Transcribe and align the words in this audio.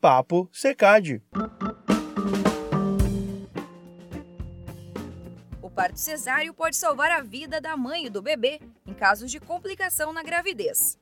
Papo 0.00 0.48
Secade. 0.52 1.22
O 5.62 5.70
parto 5.70 5.98
cesáreo 5.98 6.52
pode 6.52 6.76
salvar 6.76 7.10
a 7.10 7.22
vida 7.22 7.60
da 7.60 7.76
mãe 7.76 8.06
e 8.06 8.10
do 8.10 8.20
bebê 8.20 8.60
em 8.86 8.92
casos 8.92 9.30
de 9.30 9.40
complicação 9.40 10.12
na 10.12 10.22
gravidez. 10.22 10.98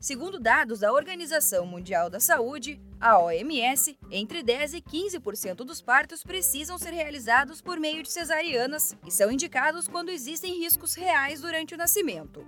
Segundo 0.00 0.40
dados 0.40 0.80
da 0.80 0.92
Organização 0.92 1.66
Mundial 1.66 2.08
da 2.08 2.20
Saúde, 2.20 2.80
a 2.98 3.18
OMS, 3.18 3.98
entre 4.10 4.42
10 4.42 4.74
e 4.74 4.80
15% 4.80 5.56
dos 5.56 5.82
partos 5.82 6.22
precisam 6.22 6.78
ser 6.78 6.94
realizados 6.94 7.60
por 7.60 7.78
meio 7.78 8.02
de 8.02 8.10
cesarianas 8.10 8.96
e 9.06 9.10
são 9.10 9.30
indicados 9.30 9.86
quando 9.86 10.08
existem 10.08 10.58
riscos 10.58 10.94
reais 10.94 11.42
durante 11.42 11.74
o 11.74 11.78
nascimento. 11.78 12.46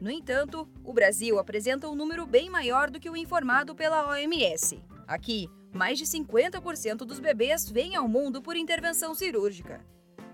No 0.00 0.10
entanto, 0.10 0.68
o 0.84 0.92
Brasil 0.92 1.38
apresenta 1.38 1.88
um 1.88 1.94
número 1.94 2.26
bem 2.26 2.50
maior 2.50 2.90
do 2.90 2.98
que 2.98 3.08
o 3.08 3.16
informado 3.16 3.74
pela 3.74 4.08
OMS. 4.08 4.82
Aqui, 5.06 5.48
mais 5.72 5.98
de 5.98 6.04
50% 6.04 6.98
dos 6.98 7.20
bebês 7.20 7.68
vêm 7.68 7.94
ao 7.94 8.08
mundo 8.08 8.42
por 8.42 8.56
intervenção 8.56 9.14
cirúrgica. 9.14 9.84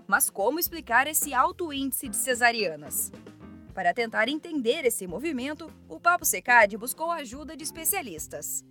Mas 0.07 0.29
como 0.29 0.59
explicar 0.59 1.05
esse 1.07 1.33
alto 1.33 1.71
índice 1.71 2.09
de 2.09 2.15
cesarianas? 2.15 3.11
Para 3.73 3.93
tentar 3.93 4.27
entender 4.27 4.85
esse 4.85 5.05
movimento, 5.05 5.71
o 5.87 5.99
Papo 5.99 6.25
Secad 6.25 6.75
buscou 6.77 7.11
a 7.11 7.17
ajuda 7.17 7.55
de 7.55 7.63
especialistas. 7.63 8.63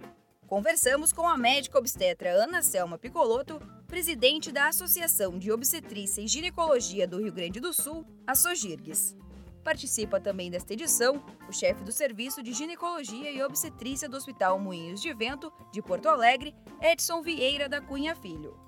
Conversamos 0.47 1.13
com 1.13 1.27
a 1.27 1.37
médica 1.37 1.79
obstetra 1.79 2.31
Ana 2.31 2.63
Selma 2.63 2.99
Picoloto, 2.99 3.61
presidente 3.87 4.53
da 4.53 4.69
Associação 4.69 5.39
de 5.39 5.51
Obstetrícia 5.51 6.21
e 6.21 6.29
Ginecologia 6.29 7.07
do 7.07 7.21
Rio 7.21 7.33
Grande 7.33 7.59
do 7.59 7.73
Sul, 7.73 8.05
a 8.27 8.35
SOGIRGS. 8.35 9.17
Participa 9.63 10.21
também 10.21 10.51
desta 10.51 10.73
edição 10.73 11.23
o 11.49 11.53
chefe 11.53 11.85
do 11.85 11.93
Serviço 11.93 12.43
de 12.43 12.53
Ginecologia 12.53 13.31
e 13.31 13.43
Obstetrícia 13.43 14.09
do 14.09 14.17
Hospital 14.17 14.59
Moinhos 14.59 15.01
de 15.01 15.13
Vento, 15.15 15.53
de 15.73 15.81
Porto 15.81 16.09
Alegre, 16.09 16.55
Edson 16.81 17.23
Vieira 17.23 17.69
da 17.69 17.81
Cunha 17.81 18.15
Filho. 18.17 18.59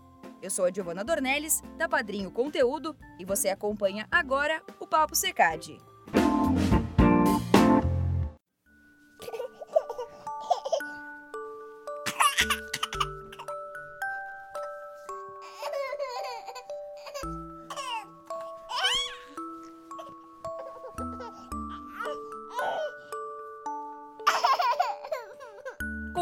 Eu 0.40 0.50
sou 0.50 0.66
a 0.66 0.70
Giovana 0.70 1.02
Dornelles, 1.02 1.62
da 1.76 1.88
Padrinho 1.88 2.30
Conteúdo, 2.30 2.96
e 3.18 3.24
você 3.24 3.48
acompanha 3.48 4.06
agora 4.10 4.62
o 4.78 4.86
Papo 4.86 5.16
Secade. 5.16 5.78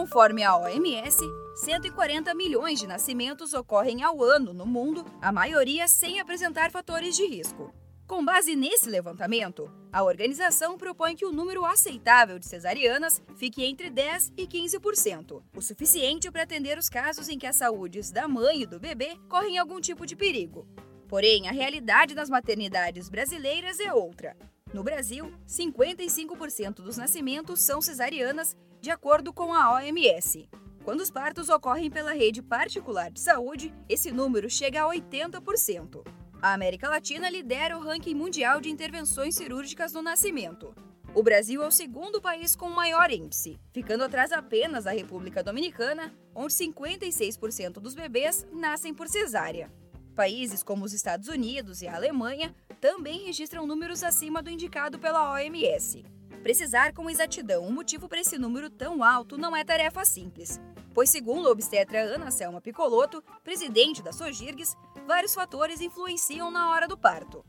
Conforme 0.02 0.42
a 0.42 0.56
OMS, 0.56 1.20
140 1.54 2.34
milhões 2.34 2.80
de 2.80 2.88
nascimentos 2.88 3.54
ocorrem 3.54 4.02
ao 4.02 4.20
ano 4.20 4.52
no 4.52 4.66
mundo, 4.66 5.06
a 5.20 5.30
maioria 5.30 5.86
sem 5.86 6.18
apresentar 6.18 6.72
fatores 6.72 7.14
de 7.14 7.24
risco. 7.24 7.72
Com 8.04 8.24
base 8.24 8.56
nesse 8.56 8.90
levantamento, 8.90 9.70
a 9.92 10.02
organização 10.02 10.76
propõe 10.76 11.14
que 11.14 11.24
o 11.24 11.30
número 11.30 11.64
aceitável 11.64 12.36
de 12.36 12.46
cesarianas 12.46 13.22
fique 13.36 13.64
entre 13.64 13.90
10 13.90 14.32
e 14.36 14.44
15%, 14.44 15.40
o 15.54 15.62
suficiente 15.62 16.32
para 16.32 16.42
atender 16.42 16.76
os 16.76 16.88
casos 16.88 17.28
em 17.28 17.38
que 17.38 17.46
a 17.46 17.52
saúde 17.52 18.00
da 18.12 18.26
mãe 18.26 18.62
e 18.62 18.66
do 18.66 18.80
bebê 18.80 19.16
correm 19.28 19.56
algum 19.56 19.80
tipo 19.80 20.04
de 20.04 20.16
perigo. 20.16 20.66
Porém, 21.06 21.48
a 21.48 21.52
realidade 21.52 22.12
das 22.12 22.28
maternidades 22.28 23.08
brasileiras 23.08 23.78
é 23.78 23.94
outra. 23.94 24.36
No 24.74 24.82
Brasil, 24.82 25.32
55% 25.46 26.76
dos 26.76 26.96
nascimentos 26.96 27.60
são 27.60 27.80
cesarianas, 27.80 28.56
de 28.82 28.90
acordo 28.90 29.32
com 29.32 29.54
a 29.54 29.74
OMS. 29.74 30.48
Quando 30.84 31.02
os 31.02 31.10
partos 31.10 31.48
ocorrem 31.48 31.88
pela 31.88 32.12
rede 32.12 32.42
particular 32.42 33.12
de 33.12 33.20
saúde, 33.20 33.72
esse 33.88 34.10
número 34.10 34.50
chega 34.50 34.82
a 34.82 34.88
80%. 34.88 36.04
A 36.42 36.52
América 36.52 36.88
Latina 36.88 37.30
lidera 37.30 37.78
o 37.78 37.80
ranking 37.80 38.16
mundial 38.16 38.60
de 38.60 38.68
intervenções 38.68 39.36
cirúrgicas 39.36 39.92
no 39.92 40.02
nascimento. 40.02 40.74
O 41.14 41.22
Brasil 41.22 41.62
é 41.62 41.66
o 41.66 41.70
segundo 41.70 42.20
país 42.20 42.56
com 42.56 42.68
maior 42.70 43.08
índice, 43.12 43.60
ficando 43.72 44.02
atrás 44.02 44.32
apenas 44.32 44.82
da 44.82 44.90
República 44.90 45.44
Dominicana, 45.44 46.12
onde 46.34 46.52
56% 46.52 47.74
dos 47.74 47.94
bebês 47.94 48.44
nascem 48.50 48.92
por 48.92 49.06
cesárea. 49.06 49.70
Países 50.16 50.60
como 50.64 50.84
os 50.84 50.92
Estados 50.92 51.28
Unidos 51.28 51.82
e 51.82 51.86
a 51.86 51.94
Alemanha 51.94 52.52
também 52.80 53.26
registram 53.26 53.64
números 53.64 54.02
acima 54.02 54.42
do 54.42 54.50
indicado 54.50 54.98
pela 54.98 55.32
OMS. 55.34 56.04
Precisar 56.42 56.92
com 56.92 57.08
exatidão 57.08 57.64
o 57.64 57.72
motivo 57.72 58.08
para 58.08 58.18
esse 58.18 58.36
número 58.36 58.68
tão 58.68 59.04
alto 59.04 59.38
não 59.38 59.56
é 59.56 59.62
tarefa 59.64 60.04
simples, 60.04 60.60
pois, 60.92 61.08
segundo 61.08 61.46
a 61.46 61.52
obstetra 61.52 62.00
Ana 62.00 62.32
Selma 62.32 62.60
Picoloto, 62.60 63.22
presidente 63.44 64.02
da 64.02 64.12
Sogirgs, 64.12 64.76
vários 65.06 65.36
fatores 65.36 65.80
influenciam 65.80 66.50
na 66.50 66.70
hora 66.70 66.88
do 66.88 66.98
parto. 66.98 67.44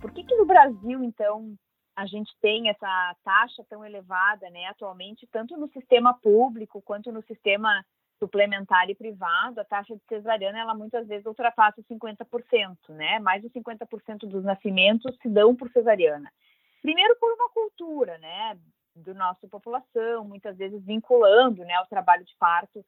Por 0.00 0.10
que, 0.10 0.24
que 0.24 0.34
no 0.34 0.44
Brasil, 0.44 1.04
então, 1.04 1.54
a 1.94 2.04
gente 2.04 2.32
tem 2.40 2.68
essa 2.68 3.14
taxa 3.22 3.64
tão 3.70 3.84
elevada, 3.84 4.50
né, 4.50 4.66
atualmente, 4.66 5.24
tanto 5.30 5.56
no 5.56 5.68
sistema 5.68 6.12
público 6.12 6.82
quanto 6.82 7.12
no 7.12 7.22
sistema 7.22 7.84
suplementar 8.18 8.90
e 8.90 8.94
privado, 8.94 9.60
a 9.60 9.64
taxa 9.64 9.94
de 9.94 10.02
cesariana, 10.08 10.58
ela 10.58 10.74
muitas 10.74 11.06
vezes 11.06 11.26
ultrapassa 11.26 11.82
50%, 11.82 12.76
né? 12.90 13.18
Mais 13.18 13.42
de 13.42 13.50
50% 13.50 14.28
dos 14.28 14.44
nascimentos 14.44 15.16
se 15.20 15.28
dão 15.28 15.56
por 15.56 15.68
cesariana. 15.72 16.30
Primeiro 16.82 17.16
por 17.16 17.32
uma 17.32 17.48
cultura, 17.50 18.18
né, 18.18 18.58
do 18.94 19.14
nossa 19.14 19.48
população, 19.48 20.24
muitas 20.24 20.56
vezes 20.56 20.84
vinculando, 20.84 21.64
né, 21.64 21.78
o 21.80 21.86
trabalho 21.86 22.24
de 22.24 22.34
parto 22.36 22.84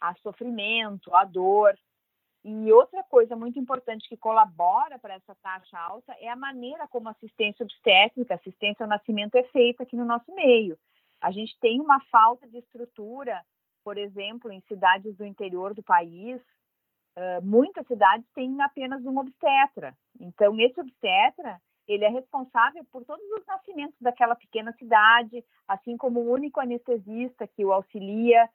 a 0.00 0.14
sofrimento, 0.16 1.14
a 1.14 1.24
dor, 1.24 1.74
e 2.44 2.72
outra 2.72 3.02
coisa 3.02 3.34
muito 3.34 3.58
importante 3.58 4.08
que 4.08 4.16
colabora 4.16 4.98
para 5.00 5.14
essa 5.14 5.34
taxa 5.42 5.76
alta 5.78 6.14
é 6.20 6.28
a 6.28 6.36
maneira 6.36 6.86
como 6.86 7.08
a 7.08 7.10
assistência 7.10 7.64
obstétrica, 7.64 8.34
assistência 8.34 8.84
ao 8.84 8.88
nascimento 8.88 9.34
é 9.34 9.42
feita 9.44 9.82
aqui 9.82 9.96
no 9.96 10.04
nosso 10.04 10.32
meio. 10.32 10.78
A 11.20 11.32
gente 11.32 11.58
tem 11.58 11.80
uma 11.80 11.98
falta 12.04 12.46
de 12.46 12.58
estrutura, 12.58 13.42
por 13.82 13.98
exemplo, 13.98 14.52
em 14.52 14.60
cidades 14.68 15.16
do 15.16 15.24
interior 15.24 15.74
do 15.74 15.82
país, 15.82 16.40
uh, 17.16 17.42
muitas 17.42 17.84
cidades 17.88 18.26
têm 18.32 18.60
apenas 18.62 19.04
um 19.04 19.18
obstetra. 19.18 19.96
Então, 20.20 20.56
esse 20.60 20.80
obstetra, 20.80 21.60
ele 21.86 22.04
é 22.04 22.08
responsável 22.08 22.84
por 22.90 23.04
todos 23.04 23.24
os 23.38 23.46
nascimentos 23.46 23.96
daquela 24.00 24.34
pequena 24.34 24.72
cidade, 24.72 25.44
assim 25.68 25.96
como 25.96 26.20
o 26.20 26.32
único 26.32 26.60
anestesista 26.60 27.46
que 27.46 27.64
o 27.64 27.72
auxilia, 27.72 28.48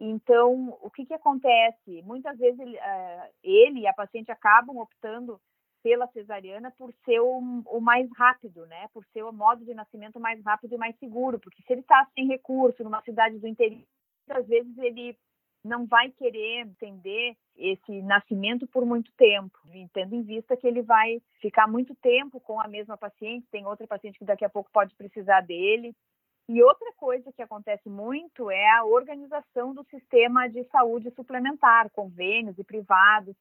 então, 0.00 0.78
o 0.80 0.90
que, 0.90 1.04
que 1.04 1.14
acontece? 1.14 2.02
Muitas 2.02 2.38
vezes 2.38 2.58
ele, 2.60 2.76
uh, 2.76 3.30
ele, 3.42 3.80
e 3.80 3.86
a 3.86 3.92
paciente 3.92 4.30
acabam 4.30 4.78
optando 4.78 5.40
pela 5.82 6.06
cesariana 6.08 6.70
por 6.72 6.92
ser 7.04 7.20
o, 7.20 7.38
o, 7.66 7.80
mais 7.80 8.08
rápido, 8.16 8.64
né? 8.66 8.88
Por 8.92 9.04
ser 9.06 9.24
o 9.24 9.32
modo 9.32 9.64
de 9.64 9.74
nascimento 9.74 10.20
mais 10.20 10.42
rápido 10.44 10.74
e 10.74 10.78
mais 10.78 10.96
seguro, 10.98 11.40
porque 11.40 11.62
se 11.62 11.72
ele 11.72 11.80
está 11.80 12.06
sem 12.14 12.26
recurso 12.28 12.84
numa 12.84 13.02
cidade 13.02 13.38
do 13.38 13.46
interior, 13.46 13.82
muitas 14.28 14.46
vezes 14.46 14.78
ele 14.78 15.16
não 15.64 15.86
vai 15.86 16.10
querer 16.10 16.60
entender 16.60 17.36
esse 17.56 18.02
nascimento 18.02 18.66
por 18.66 18.86
muito 18.86 19.10
tempo, 19.12 19.58
tendo 19.92 20.14
em 20.14 20.22
vista 20.22 20.56
que 20.56 20.66
ele 20.66 20.82
vai 20.82 21.20
ficar 21.40 21.66
muito 21.66 21.94
tempo 21.96 22.40
com 22.40 22.60
a 22.60 22.68
mesma 22.68 22.96
paciente, 22.96 23.48
tem 23.50 23.66
outra 23.66 23.86
paciente 23.86 24.18
que 24.18 24.24
daqui 24.24 24.44
a 24.44 24.48
pouco 24.48 24.70
pode 24.72 24.94
precisar 24.94 25.40
dele. 25.40 25.94
E 26.48 26.62
outra 26.62 26.90
coisa 26.96 27.30
que 27.32 27.42
acontece 27.42 27.90
muito 27.90 28.50
é 28.50 28.70
a 28.70 28.84
organização 28.84 29.74
do 29.74 29.84
sistema 29.84 30.48
de 30.48 30.64
saúde 30.64 31.10
suplementar, 31.10 31.90
convênios 31.90 32.58
e 32.58 32.64
privados. 32.64 33.36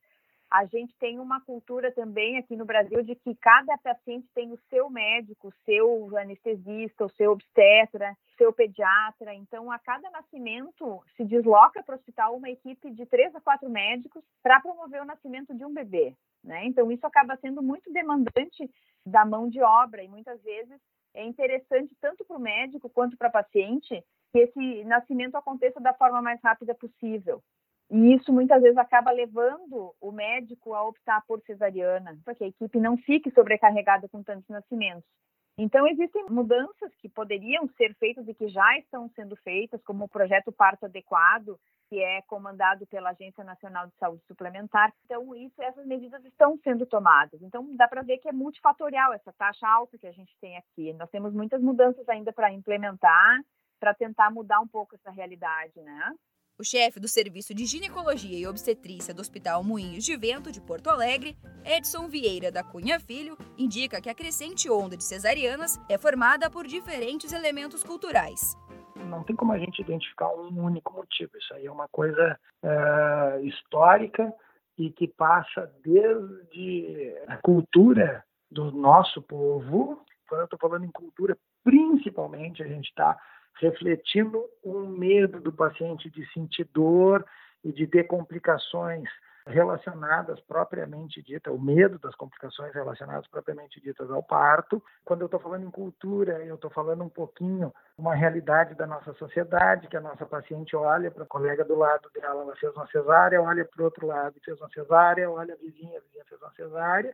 A 0.50 0.66
gente 0.66 0.96
tem 0.98 1.20
uma 1.20 1.42
cultura 1.42 1.92
também 1.92 2.38
aqui 2.38 2.56
no 2.56 2.64
Brasil 2.64 3.04
de 3.04 3.16
que 3.16 3.36
cada 3.36 3.78
paciente 3.78 4.28
tem 4.34 4.52
o 4.54 4.60
seu 4.70 4.90
médico, 4.90 5.50
o 5.50 5.54
seu 5.66 6.18
anestesista, 6.18 7.06
o 7.06 7.10
seu 7.10 7.32
obstetra, 7.32 8.16
o 8.34 8.38
seu 8.38 8.54
pediatra. 8.54 9.34
Então, 9.34 9.70
a 9.70 9.78
cada 9.78 10.10
nascimento 10.10 11.04
se 11.18 11.26
desloca 11.26 11.84
para 11.84 11.96
o 11.96 11.98
hospital 11.98 12.38
uma 12.38 12.50
equipe 12.50 12.90
de 12.92 13.06
três 13.06 13.36
a 13.36 13.42
quatro 13.42 13.70
médicos 13.70 14.24
para 14.42 14.62
promover 14.62 15.02
o 15.02 15.06
nascimento 15.06 15.54
de 15.54 15.66
um 15.66 15.74
bebê. 15.74 16.16
Né? 16.42 16.66
Então, 16.66 16.90
isso 16.92 17.06
acaba 17.06 17.36
sendo 17.38 17.62
muito 17.62 17.92
demandante 17.92 18.72
da 19.06 19.26
mão 19.26 19.50
de 19.50 19.62
obra 19.62 20.02
e 20.02 20.08
muitas 20.08 20.42
vezes 20.42 20.80
é 21.14 21.26
interessante 21.26 21.94
tanto 22.00 22.24
para 22.24 22.38
o 22.38 22.42
médico 22.42 22.90
quanto 22.90 23.18
para 23.18 23.28
a 23.28 23.32
paciente 23.32 24.02
que 24.32 24.40
esse 24.40 24.84
nascimento 24.86 25.36
aconteça 25.36 25.80
da 25.82 25.94
forma 25.94 26.22
mais 26.22 26.40
rápida 26.42 26.74
possível. 26.76 27.42
E 27.90 28.14
isso 28.16 28.34
muitas 28.34 28.62
vezes 28.62 28.78
acaba 28.78 29.12
levando 29.12 29.96
o 30.02 30.12
médico 30.12 30.74
a 30.74 30.84
optar 30.84 31.24
por 31.26 31.42
cesariana, 31.42 32.18
para 32.26 32.36
que 32.36 32.44
a 32.44 32.48
equipe 32.48 32.80
não 32.80 32.98
fique 32.98 33.32
sobrecarregada 33.32 34.10
com 34.10 34.22
tantos 34.22 34.48
nascimentos. 34.50 35.10
Então, 35.60 35.88
existem 35.88 36.26
mudanças 36.30 36.94
que 36.98 37.10
poderiam 37.10 37.68
ser 37.78 37.96
feitas 37.96 38.28
e 38.28 38.34
que 38.34 38.48
já 38.48 38.78
estão 38.78 39.10
sendo 39.16 39.36
feitas, 39.38 39.82
como 39.84 40.06
o 40.06 40.10
projeto 40.10 40.52
Parto 40.52 40.86
Adequado, 40.86 41.58
que 41.90 42.00
é 42.00 42.22
comandado 42.24 42.86
pela 42.86 43.10
Agência 43.10 43.44
Nacional 43.44 43.88
de 43.88 43.96
Saúde 43.96 44.22
Suplementar. 44.28 44.94
Então, 45.06 45.34
isso, 45.34 45.60
essas 45.64 45.86
medidas 45.88 46.24
estão 46.26 46.60
sendo 46.64 46.86
tomadas. 46.86 47.42
Então, 47.42 47.76
dá 47.76 47.88
para 47.88 48.04
ver 48.04 48.20
que 48.20 48.30
é 48.30 48.32
multifatorial 48.32 49.14
essa 49.14 49.34
taxa 49.34 49.68
alta 49.68 49.98
que 49.98 50.06
a 50.06 50.12
gente 50.12 50.38
tem 50.40 50.58
aqui. 50.58 50.94
Nós 50.94 51.10
temos 51.10 51.34
muitas 51.34 51.62
mudanças 51.62 52.08
ainda 52.08 52.32
para 52.32 52.52
implementar, 52.52 53.40
para 53.80 53.96
tentar 53.96 54.30
mudar 54.30 54.60
um 54.60 54.68
pouco 54.68 54.94
essa 54.94 55.10
realidade, 55.10 55.82
né? 55.82 56.14
O 56.60 56.64
chefe 56.64 57.00
do 57.00 57.08
Serviço 57.08 57.54
de 57.54 57.68
Ginecologia 57.68 58.36
e 58.36 58.48
Obstetrícia 58.48 59.14
do 59.14 59.22
Hospital 59.22 59.64
Moinhos 59.64 60.04
de 60.04 60.18
Vento 60.18 60.52
de 60.52 60.60
Porto 60.60 60.90
Alegre, 60.90 61.38
Edson 61.64 62.08
Vieira 62.08 62.52
da 62.52 62.64
Cunha 62.64 63.00
Filho, 63.00 63.38
indica 63.56 64.02
que 64.02 64.10
a 64.10 64.16
crescente 64.16 64.68
onda 64.68 64.98
de 64.98 65.04
cesarianas 65.04 65.80
é 65.88 66.00
formada 66.00 66.50
por 66.50 66.66
diferentes 66.66 67.32
elementos 67.32 67.84
culturais. 67.84 68.58
Não 68.96 69.24
tem 69.24 69.36
como 69.36 69.54
a 69.54 69.60
gente 69.60 69.84
identificar 69.84 70.34
um 70.34 70.60
único 70.60 70.92
motivo. 70.94 71.30
Isso 71.38 71.54
aí 71.54 71.68
é 71.68 71.72
uma 71.72 71.88
coisa 71.90 72.40
é, 72.64 73.42
histórica 73.44 74.34
e 74.80 74.90
que 74.90 75.08
passa 75.08 75.72
desde 75.84 77.16
a 77.28 77.38
cultura 77.38 78.24
do 78.50 78.72
nosso 78.72 79.22
povo. 79.22 80.04
Quando 80.28 80.42
eu 80.42 80.46
estou 80.46 80.60
falando 80.60 80.86
em 80.86 80.92
cultura, 80.92 81.38
principalmente, 81.64 82.64
a 82.64 82.68
gente 82.68 82.90
está 82.90 83.16
refletindo 83.60 84.44
um 84.64 84.88
medo 84.88 85.40
do 85.40 85.52
paciente 85.52 86.10
de 86.10 86.26
sentir 86.32 86.66
dor 86.74 87.26
e 87.64 87.72
de 87.72 87.88
ter 87.88 88.04
complicações 88.04 89.10
relacionadas 89.48 90.40
propriamente 90.42 91.22
dita, 91.22 91.52
o 91.52 91.60
medo 91.60 91.98
das 92.00 92.14
complicações 92.16 92.74
relacionadas 92.74 93.28
propriamente 93.28 93.80
ditas 93.80 94.10
ao 94.12 94.22
parto. 94.22 94.84
Quando 95.06 95.22
eu 95.22 95.26
estou 95.26 95.40
falando 95.40 95.66
em 95.66 95.72
cultura, 95.72 96.44
eu 96.44 96.56
estou 96.56 96.70
falando 96.70 97.04
um 97.04 97.10
pouquinho 97.10 97.74
uma 97.98 98.14
realidade 98.14 98.76
da 98.76 98.86
nossa 98.86 99.14
sociedade, 99.14 99.88
que 99.88 99.98
a 99.98 100.02
nossa 100.02 100.26
paciente 100.26 100.76
olha 100.76 101.10
para 101.10 101.24
a 101.24 101.28
colega 101.28 101.64
do 101.64 101.76
lado 101.76 102.10
dela, 102.14 102.44
ela 102.44 102.56
fez 102.56 102.74
uma 102.76 102.88
cesárea, 102.88 103.42
olha 103.42 103.66
para 103.66 103.82
o 103.82 103.86
outro 103.86 104.06
lado 104.06 104.36
fez 104.44 104.60
uma 104.60 104.70
cesárea, 104.70 105.30
olha 105.30 105.54
a 105.54 105.58
vizinha, 105.58 105.98
a 105.98 106.02
vizinha 106.02 106.26
fez 106.28 106.42
uma 106.42 106.52
cesárea, 106.52 107.14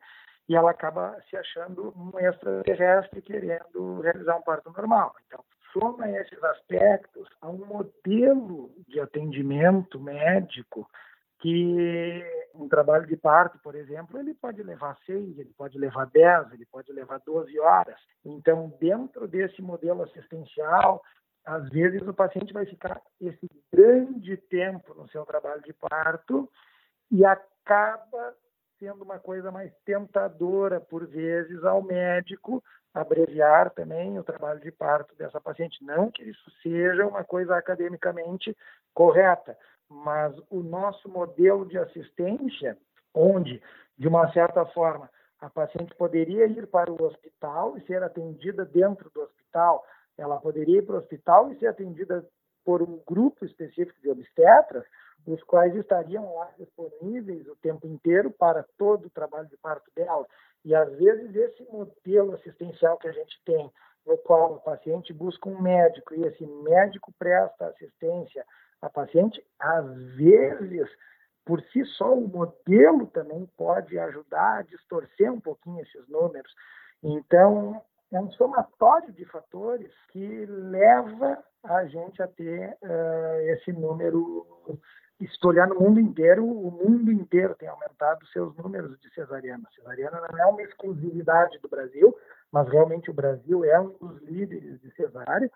e 0.50 0.56
ela 0.56 0.72
acaba 0.72 1.16
se 1.30 1.38
achando 1.38 1.94
um 1.96 2.20
extraterrestre 2.20 3.22
querendo 3.22 4.02
realizar 4.02 4.36
um 4.36 4.42
parto 4.42 4.72
normal. 4.72 5.16
Então, 5.28 5.44
soma 5.74 6.10
esses 6.12 6.42
aspectos 6.44 7.28
a 7.42 7.50
um 7.50 7.66
modelo 7.66 8.72
de 8.88 9.00
atendimento 9.00 10.00
médico 10.00 10.88
que 11.40 12.24
um 12.56 12.70
trabalho 12.70 13.06
de 13.06 13.18
parto, 13.18 13.60
por 13.60 13.76
exemplo, 13.76 14.18
ele 14.18 14.34
pode 14.34 14.64
levar 14.64 14.98
seis, 15.06 15.38
ele 15.38 15.54
pode 15.58 15.78
levar 15.78 16.06
dez, 16.06 16.50
ele 16.54 16.66
pode 16.66 16.90
levar 16.94 17.20
doze 17.26 17.60
horas. 17.60 18.00
Então, 18.24 18.74
dentro 18.80 19.28
desse 19.28 19.62
modelo 19.62 20.04
assistencial, 20.04 21.04
às 21.44 21.68
vezes 21.70 22.02
o 22.08 22.14
paciente 22.14 22.54
vai 22.54 22.66
ficar 22.66 23.02
esse 23.20 23.50
grande 23.74 24.38
tempo 24.38 24.94
no 24.94 25.10
seu 25.10 25.26
trabalho 25.26 25.62
de 25.64 25.74
parto 25.74 26.50
e 27.12 27.26
acaba 27.26 28.34
sendo 28.80 29.04
uma 29.04 29.20
coisa 29.20 29.52
mais 29.52 29.74
tentadora, 29.84 30.80
por 30.80 31.06
vezes, 31.08 31.64
ao 31.66 31.82
médico 31.82 32.64
abreviar 32.94 33.72
também 33.72 34.20
o 34.20 34.24
trabalho 34.24 34.60
de 34.60 34.72
parto 34.72 35.16
dessa 35.16 35.42
paciente. 35.42 35.84
Não 35.84 36.12
que 36.12 36.24
isso 36.24 36.52
seja 36.62 37.06
uma 37.06 37.24
coisa 37.24 37.58
academicamente 37.58 38.56
correta, 38.94 39.58
mas 39.90 40.36
o 40.50 40.62
nosso 40.62 41.10
modelo 41.10 41.66
de 41.66 41.78
assistência, 41.78 42.78
onde, 43.14 43.62
de 43.98 44.08
uma 44.08 44.32
certa 44.32 44.66
forma, 44.68 45.10
a 45.40 45.50
paciente 45.50 45.94
poderia 45.96 46.46
ir 46.46 46.68
para 46.68 46.92
o 46.92 47.04
hospital 47.04 47.78
e 47.78 47.82
ser 47.86 48.02
atendida 48.02 48.64
dentro 48.64 49.10
do 49.10 49.22
hospital, 49.22 49.86
ela 50.18 50.40
poderia 50.40 50.80
ir 50.80 50.86
para 50.86 50.96
o 50.96 51.00
hospital 51.00 51.52
e 51.52 51.60
ser 51.60 51.68
atendida 51.68 52.26
por 52.64 52.82
um 52.82 53.02
grupo 53.06 53.44
específico 53.44 54.00
de 54.02 54.10
obstetras, 54.10 54.86
os 55.26 55.42
quais 55.44 55.76
estariam 55.76 56.36
lá 56.36 56.50
disponíveis 56.58 57.48
o 57.48 57.56
tempo 57.58 57.88
inteiro 57.88 58.32
para 58.32 58.66
todo 58.78 59.06
o 59.06 59.10
trabalho 59.10 59.48
de 59.48 59.58
parto 59.58 59.90
dela. 59.96 60.26
E 60.66 60.74
às 60.74 60.92
vezes 60.98 61.36
esse 61.36 61.64
modelo 61.72 62.34
assistencial 62.34 62.98
que 62.98 63.08
a 63.08 63.12
gente 63.12 63.42
tem, 63.46 63.70
no 64.06 64.18
qual 64.18 64.54
o 64.54 64.60
paciente 64.60 65.14
busca 65.14 65.50
um 65.50 65.62
médico 65.62 66.14
e 66.14 66.24
esse 66.24 66.46
médico 66.46 67.14
presta 67.18 67.68
assistência 67.68 68.46
à 68.82 68.90
paciente, 68.90 69.44
às 69.60 69.86
vezes, 70.16 70.90
por 71.46 71.62
si 71.72 71.86
só, 71.86 72.14
o 72.14 72.28
modelo 72.28 73.08
também 73.08 73.46
pode 73.58 73.98
ajudar 73.98 74.60
a 74.60 74.62
distorcer 74.64 75.32
um 75.32 75.40
pouquinho 75.40 75.82
esses 75.82 76.08
números. 76.08 76.54
Então, 77.02 77.82
é 78.12 78.20
um 78.20 78.32
somatório 78.32 79.12
de 79.12 79.26
fatores 79.26 79.92
que 80.12 80.46
leva 80.46 81.44
a 81.64 81.86
gente 81.86 82.22
a 82.22 82.28
ter 82.28 82.78
uh, 82.82 83.40
esse 83.48 83.72
número 83.72 84.46
se 85.20 85.40
tu 85.40 85.50
olhar 85.50 85.68
no 85.68 85.80
mundo 85.80 86.00
inteiro, 86.00 86.46
o 86.46 86.72
mundo 86.72 87.12
inteiro 87.12 87.56
tem 87.56 87.70
aumentado 87.70 88.26
seus 88.28 88.56
números 88.58 89.00
de 89.00 89.14
cesariana. 89.14 89.68
Cesariana 89.76 90.22
não 90.32 90.40
é 90.40 90.46
uma 90.46 90.62
exclusividade 90.62 91.60
do 91.60 91.70
Brasil, 91.70 92.16
mas 92.52 92.68
realmente 92.70 93.10
o 93.10 93.14
Brasil 93.14 93.64
é 93.64 93.80
um 93.80 93.90
dos 93.90 94.22
líderes 94.24 94.80
de 94.82 94.92
cesárea, 94.96 95.50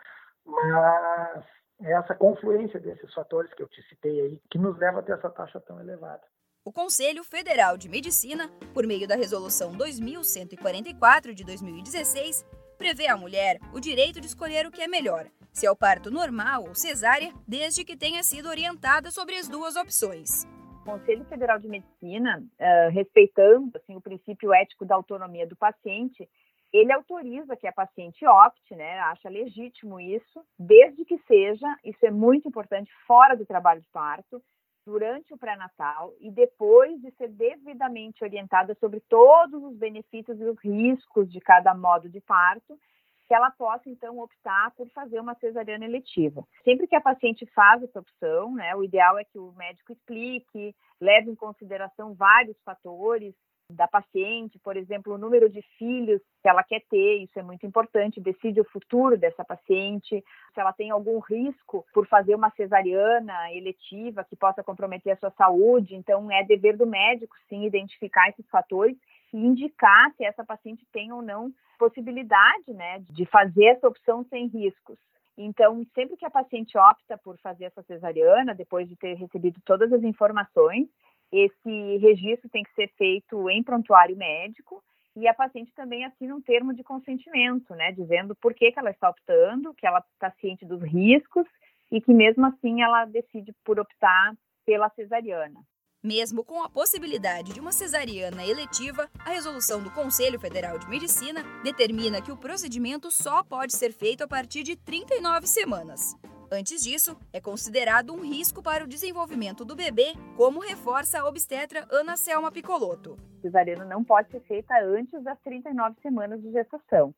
mas 0.45 1.44
é 1.81 1.92
essa 1.92 2.15
confluência 2.15 2.80
desses 2.80 3.13
fatores 3.13 3.54
que 3.54 3.62
eu 3.62 3.68
te 3.68 3.81
citei 3.89 4.21
aí 4.21 4.42
que 4.50 4.57
nos 4.57 4.77
leva 4.77 5.00
a 5.00 5.04
ter 5.04 5.13
essa 5.13 5.30
taxa 5.30 5.60
tão 5.60 5.80
elevada. 5.80 6.24
O 6.65 6.71
Conselho 6.71 7.24
Federal 7.24 7.77
de 7.77 7.88
Medicina, 7.88 8.50
por 8.74 8.86
meio 8.86 9.07
da 9.07 9.15
Resolução 9.15 9.71
2144 9.71 11.33
de 11.33 11.45
2016, 11.45 12.45
prevê 12.77 13.07
à 13.07 13.18
mulher 13.18 13.59
o 13.74 13.79
direito 13.79 14.21
de 14.21 14.27
escolher 14.27 14.65
o 14.65 14.71
que 14.71 14.81
é 14.81 14.88
melhor, 14.88 15.25
se 15.51 15.65
é 15.65 15.71
o 15.71 15.75
parto 15.75 16.12
normal 16.12 16.65
ou 16.68 16.75
cesárea, 16.75 17.33
desde 17.47 17.83
que 17.83 17.97
tenha 17.97 18.24
sido 18.24 18.47
orientada 18.47 19.12
sobre 19.12 19.35
as 19.35 19.50
duas 19.50 19.75
opções. 19.75 20.45
O 20.81 20.85
Conselho 20.85 21.25
Federal 21.25 21.59
de 21.59 21.68
Medicina, 21.68 22.39
uh, 22.39 22.91
respeitando 22.91 23.71
assim, 23.75 23.95
o 23.95 24.01
princípio 24.01 24.53
ético 24.53 24.85
da 24.85 24.95
autonomia 24.95 25.45
do 25.45 25.56
paciente, 25.56 26.29
ele 26.71 26.91
autoriza 26.91 27.56
que 27.56 27.68
a 27.68 27.71
paciente 27.71 28.25
opte, 28.25 28.75
né, 28.75 29.00
acha 29.00 29.29
legítimo 29.29 30.00
isso, 30.00 30.44
desde 30.57 31.03
que 31.06 31.18
seja, 31.27 31.68
isso 31.83 32.06
é 32.06 32.12
muito 32.12 32.47
importante, 32.47 32.91
fora 33.06 33.35
do 33.35 33.45
trabalho 33.45 33.81
de 33.81 33.88
parto, 33.89 34.41
durante 34.88 35.34
o 35.34 35.38
pré-natal 35.38 36.13
e 36.22 36.31
depois 36.31 37.01
de 37.01 37.12
ser 37.18 37.28
devidamente 37.28 38.24
orientada 38.24 38.74
sobre 38.75 39.01
todos 39.01 39.62
os 39.62 39.75
benefícios 39.75 40.39
e 40.39 40.45
os 40.45 40.57
riscos 40.63 41.30
de 41.30 41.42
cada 41.42 41.75
modo 41.75 42.07
de 42.07 42.22
parto, 42.22 42.80
que 43.28 43.34
ela 43.34 43.51
possa 43.51 43.89
então 43.89 44.18
optar 44.18 44.72
por 44.78 44.88
fazer 44.92 45.19
uma 45.19 45.36
cesariana 45.36 45.84
eletiva. 45.84 46.42
Sempre 46.63 46.88
que 46.88 46.95
a 46.95 47.01
paciente 47.01 47.45
faz 47.48 47.84
essa 47.84 48.00
opção, 48.00 48.56
né, 48.56 48.74
o 48.78 48.81
ideal 48.81 49.19
é 49.19 49.25
que 49.25 49.38
o 49.38 49.51
médico 49.57 49.92
explique, 49.92 50.74
leve 51.01 51.30
em 51.30 51.36
consideração 51.36 52.13
vários 52.13 52.57
fatores 52.63 53.36
da 53.69 53.88
paciente, 53.88 54.58
por 54.60 54.78
exemplo, 54.78 55.14
o 55.14 55.18
número 55.18 55.50
de 55.50 55.62
filhos 55.78 56.22
que 56.42 56.48
ela 56.48 56.64
quer 56.64 56.81
ter, 56.90 57.18
isso 57.18 57.38
é 57.38 57.44
muito 57.44 57.66
importante, 57.66 58.22
decide 58.22 58.62
o 58.62 58.69
futuro 58.69 59.18
dessa 59.18 59.44
paciente, 59.44 60.24
se 60.54 60.60
ela 60.60 60.72
tem 60.72 60.90
algum 60.90 61.19
risco 61.19 61.86
por 61.94 62.08
fazer 62.08 62.34
uma 62.34 62.50
cesariana 62.52 63.53
eletiva 63.53 64.24
que 64.24 64.36
possa 64.36 64.63
comprometer 64.63 65.13
a 65.13 65.18
sua 65.18 65.32
saúde, 65.32 65.96
então 65.96 66.32
é 66.32 66.44
dever 66.46 66.77
do 66.77 66.88
médico 66.88 67.36
sim 67.50 67.65
identificar 67.65 68.30
esses 68.30 68.48
fatores 68.50 68.96
e 69.34 69.38
indicar 69.38 70.13
se 70.15 70.24
essa 70.24 70.46
paciente 70.46 70.86
tem 70.94 71.12
ou 71.12 71.22
não 71.22 71.51
possibilidade, 71.77 72.74
né, 72.74 73.03
de 73.10 73.25
fazer 73.25 73.65
essa 73.65 73.88
opção 73.88 74.24
sem 74.30 74.48
riscos. 74.48 74.98
Então, 75.38 75.86
sempre 75.94 76.18
que 76.18 76.25
a 76.25 76.32
paciente 76.32 76.75
opta 76.77 77.15
por 77.18 77.38
fazer 77.38 77.65
essa 77.65 77.84
cesariana, 77.84 78.56
depois 78.56 78.89
de 78.89 78.96
ter 78.96 79.13
recebido 79.15 79.62
todas 79.63 79.94
as 79.94 80.01
informações, 80.01 80.88
esse 81.31 81.98
registro 81.98 82.50
tem 82.50 82.63
que 82.63 82.74
ser 82.74 82.89
feito 82.98 83.50
em 83.50 83.63
prontuário 83.63 84.15
médico 84.15 84.84
e 85.15 85.27
a 85.27 85.34
paciente 85.34 85.74
também 85.75 86.05
assina 86.05 86.36
um 86.36 86.41
termo 86.41 86.74
de 86.74 86.84
consentimento, 86.84 87.74
né, 87.74 87.91
dizendo 87.91 88.36
por 88.36 88.53
que, 88.53 88.72
que 88.72 88.79
ela 88.79 88.91
está 88.91 89.10
optando, 89.10 89.74
que 89.74 89.86
ela 89.86 90.03
está 90.13 90.31
ciente 90.39 90.65
dos 90.65 90.81
riscos 90.81 91.46
e 91.91 92.00
que 92.00 92.13
mesmo 92.13 92.46
assim 92.46 92.81
ela 92.81 93.05
decide 93.05 93.53
por 93.63 93.79
optar 93.79 94.34
pela 94.65 94.89
cesariana. 94.89 95.60
Mesmo 96.03 96.43
com 96.43 96.62
a 96.62 96.69
possibilidade 96.69 97.53
de 97.53 97.60
uma 97.60 97.72
cesariana 97.72 98.46
eletiva, 98.46 99.10
a 99.25 99.31
resolução 99.31 99.81
do 99.81 99.91
Conselho 99.91 100.39
Federal 100.39 100.77
de 100.77 100.88
Medicina 100.88 101.43
determina 101.63 102.22
que 102.22 102.31
o 102.31 102.38
procedimento 102.38 103.10
só 103.10 103.43
pode 103.43 103.75
ser 103.75 103.91
feito 103.91 104.24
a 104.24 104.27
partir 104.27 104.62
de 104.62 104.75
39 104.75 105.48
semanas. 105.48 106.15
Antes 106.50 106.82
disso, 106.82 107.20
é 107.34 107.42
considerado 107.42 108.13
um 108.13 108.22
risco 108.22 108.63
para 108.63 108.86
o 108.86 108.88
desenvolvimento 108.88 109.66
do 109.66 109.75
bebê, 109.75 110.13
como 110.38 110.62
reforça 110.62 111.20
a 111.20 111.27
obstetra 111.27 111.86
Ana 111.92 112.16
Selma 112.16 112.50
Picoloto. 112.50 113.18
Cesariana 113.42 113.84
não 113.84 114.01
pode 114.01 114.32
ser 114.32 114.39
feita 114.42 114.74
antes 114.82 115.22
das 115.24 115.38
39 115.42 116.00
semanas 116.01 116.42
de 116.42 116.50
gestação. 116.51 117.13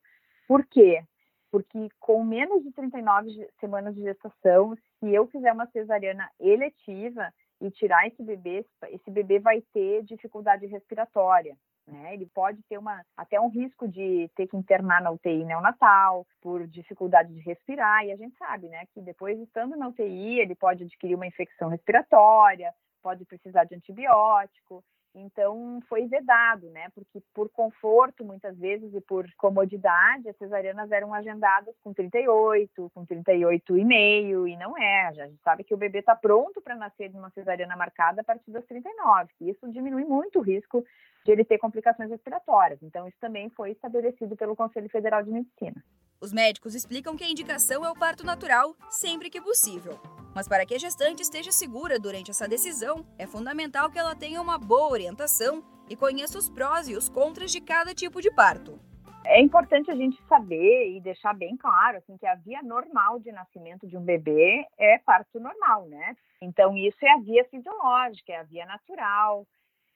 Por 0.48 0.66
quê? 0.66 1.04
Porque 1.52 1.90
com 2.00 2.24
menos 2.24 2.64
de 2.64 2.72
39 2.72 3.48
semanas 3.60 3.94
de 3.94 4.02
gestação, 4.02 4.76
se 5.00 5.14
eu 5.14 5.28
fizer 5.28 5.54
uma 5.54 5.68
cesariana 5.68 6.28
eletiva 6.40 7.32
e 7.62 7.70
tirar 7.70 8.08
esse 8.08 8.24
bebê, 8.24 8.66
esse 8.88 9.12
bebê 9.12 9.38
vai 9.38 9.62
ter 9.72 10.04
dificuldade 10.06 10.66
respiratória. 10.66 11.56
Né? 11.90 12.14
Ele 12.14 12.28
pode 12.28 12.62
ter 12.70 12.78
uma, 12.78 13.04
até 13.18 13.40
um 13.40 13.50
risco 13.50 13.88
de 13.88 14.30
ter 14.36 14.48
que 14.48 14.56
internar 14.56 15.02
na 15.02 15.12
UTI 15.12 15.44
neonatal 15.44 16.26
por 16.42 16.68
dificuldade 16.68 17.34
de 17.34 17.40
respirar, 17.42 18.06
e 18.06 18.12
a 18.12 18.16
gente 18.16 18.36
sabe 18.38 18.68
né, 18.70 18.86
que 18.94 19.02
depois, 19.02 19.40
estando 19.40 19.76
na 19.76 19.88
UTI, 19.88 20.40
ele 20.40 20.56
pode 20.56 20.84
adquirir 20.84 21.16
uma 21.16 21.28
infecção 21.28 21.70
respiratória, 21.70 22.74
pode 23.02 23.26
precisar 23.26 23.64
de 23.64 23.76
antibiótico. 23.76 24.84
Então 25.14 25.80
foi 25.90 26.06
vedado, 26.06 26.70
né? 26.70 26.90
Porque 26.94 27.22
por 27.34 27.50
conforto, 27.50 28.24
muitas 28.24 28.58
vezes, 28.58 28.94
e 28.94 29.02
por 29.02 29.28
comodidade, 29.38 30.30
as 30.30 30.38
cesarianas 30.38 30.92
eram 30.92 31.14
agendadas 31.14 31.76
com 31.84 31.94
38, 31.94 32.92
com 32.94 33.06
38 33.06 33.78
e 33.78 33.86
meio, 33.86 34.48
e 34.48 34.56
não 34.56 34.78
é. 34.78 35.08
A 35.08 35.12
gente 35.12 35.42
sabe 35.44 35.64
que 35.64 35.74
o 35.74 35.78
bebê 35.78 36.00
está 36.00 36.16
pronto 36.16 36.62
para 36.62 36.76
nascer 36.76 37.10
de 37.10 37.18
uma 37.18 37.32
cesariana 37.32 37.76
marcada 37.76 38.22
a 38.22 38.24
partir 38.24 38.52
das 38.52 38.66
39. 38.66 39.30
E 39.42 39.50
isso 39.50 39.72
diminui 39.72 40.06
muito 40.06 40.40
o 40.40 40.44
risco 40.44 40.86
de 41.26 41.32
ele 41.32 41.44
ter 41.44 41.58
complicações 41.58 42.10
respiratórias. 42.10 42.82
Então, 42.82 43.08
isso 43.08 43.18
também 43.20 43.50
foi 43.50 43.72
estabelecido 43.72 44.36
pelo 44.36 44.56
Conselho 44.56 44.90
Federal 44.90 45.24
de 45.24 45.32
Medicina. 45.32 45.84
Os 46.22 46.34
médicos 46.34 46.76
explicam 46.76 47.16
que 47.16 47.24
a 47.24 47.30
indicação 47.30 47.86
é 47.86 47.90
o 47.90 47.98
parto 47.98 48.26
natural 48.26 48.76
sempre 48.90 49.30
que 49.30 49.42
possível. 49.42 50.00
Mas 50.40 50.48
para 50.48 50.66
que 50.66 50.74
a 50.74 50.80
gestante 50.80 51.22
esteja 51.22 51.52
segura 51.52 52.00
durante 52.00 52.32
essa 52.32 52.48
decisão, 52.48 53.06
é 53.18 53.28
fundamental 53.28 53.92
que 53.92 54.00
ela 54.00 54.16
tenha 54.16 54.42
uma 54.42 54.58
boa 54.58 54.90
orientação 54.90 55.62
e 55.90 55.98
conheça 55.98 56.38
os 56.38 56.50
prós 56.50 56.88
e 56.88 56.96
os 56.96 57.10
contras 57.10 57.52
de 57.52 57.60
cada 57.60 57.94
tipo 57.94 58.22
de 58.22 58.32
parto. 58.32 58.80
É 59.26 59.42
importante 59.42 59.92
a 59.92 59.96
gente 59.96 60.18
saber 60.30 60.96
e 60.96 61.02
deixar 61.02 61.36
bem 61.36 61.58
claro 61.58 61.98
assim, 61.98 62.16
que 62.18 62.26
a 62.26 62.36
via 62.36 62.62
normal 62.64 63.20
de 63.20 63.34
nascimento 63.34 63.86
de 63.86 63.98
um 63.98 64.02
bebê 64.02 64.66
é 64.78 64.98
parto 65.00 65.42
normal, 65.42 65.90
né? 65.90 66.16
Então, 66.42 66.74
isso 66.78 66.98
é 67.04 67.12
a 67.12 67.20
via 67.20 67.44
fisiológica, 67.44 68.32
é 68.32 68.38
a 68.38 68.44
via 68.44 68.66
natural. 68.66 69.46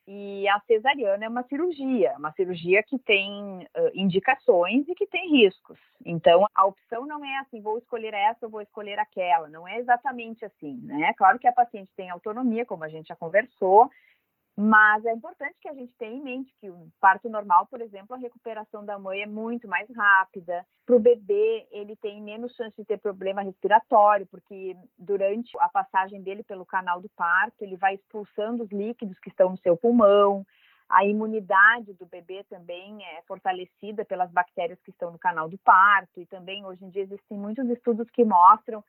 E 0.06 0.46
a 0.50 0.60
cesariana 0.68 1.24
é 1.26 1.30
uma 1.30 1.44
cirurgia, 1.44 2.14
uma 2.18 2.34
cirurgia 2.34 2.84
que 2.84 3.00
tem 3.00 3.64
uh, 3.64 3.92
indicações 3.94 4.86
e 4.90 4.96
que 4.96 5.08
tem 5.08 5.32
riscos. 5.32 5.80
Então, 6.06 6.46
a 6.54 6.66
opção 6.66 7.06
não 7.06 7.24
é 7.24 7.38
assim, 7.38 7.62
vou 7.62 7.78
escolher 7.78 8.14
essa 8.14 8.46
ou 8.46 8.52
vou 8.52 8.62
escolher 8.62 9.00
aquela. 9.00 9.48
Não 9.48 9.66
é 9.66 9.80
exatamente 9.80 10.44
assim, 10.44 10.78
né? 10.84 11.14
Claro 11.18 11.40
que 11.40 11.48
a 11.48 11.54
paciente 11.54 11.90
tem 11.96 12.10
autonomia, 12.10 12.66
como 12.66 12.84
a 12.84 12.90
gente 12.90 13.08
já 13.08 13.16
conversou, 13.16 13.90
mas 14.56 15.04
é 15.06 15.12
importante 15.12 15.56
que 15.60 15.68
a 15.68 15.74
gente 15.74 15.92
tenha 15.98 16.16
em 16.16 16.22
mente 16.22 16.54
que 16.62 16.70
o 16.70 16.88
parto 17.02 17.28
normal, 17.28 17.66
por 17.66 17.82
exemplo, 17.82 18.16
a 18.16 18.20
recuperação 18.20 18.86
da 18.86 19.00
mãe 19.00 19.24
é 19.24 19.26
muito 19.26 19.68
mais 19.68 19.90
rápida. 19.96 20.64
Para 20.86 20.96
o 20.96 21.00
bebê, 21.00 21.68
ele 21.72 21.96
tem 21.96 22.22
menos 22.22 22.54
chance 22.54 22.76
de 22.78 22.86
ter 22.86 23.00
problema 23.00 23.42
respiratório, 23.42 24.28
porque 24.28 24.76
durante 24.98 25.50
a 25.60 25.68
passagem 25.70 26.22
dele 26.22 26.44
pelo 26.44 26.68
canal 26.68 27.02
do 27.02 27.10
parto, 27.16 27.64
ele 27.64 27.76
vai 27.78 27.96
expulsando 27.96 28.64
os 28.64 28.72
líquidos 28.72 29.18
que 29.20 29.30
estão 29.30 29.50
no 29.50 29.58
seu 29.58 29.76
pulmão. 29.76 30.46
A 30.88 31.04
imunidade 31.04 31.94
do 31.94 32.06
bebê 32.06 32.44
também 32.44 33.04
é 33.04 33.24
fortalecida 33.24 34.06
pelas 34.06 34.30
bactérias 34.32 34.80
que 34.82 34.92
estão 34.92 35.12
no 35.12 35.18
canal 35.18 35.50
do 35.50 35.58
parto. 35.58 36.22
E 36.22 36.28
também, 36.28 36.64
hoje 36.64 36.86
em 36.86 36.90
dia, 36.90 37.02
existem 37.02 37.36
muitos 37.36 37.68
estudos 37.70 38.08
que 38.12 38.24
mostram 38.24 38.84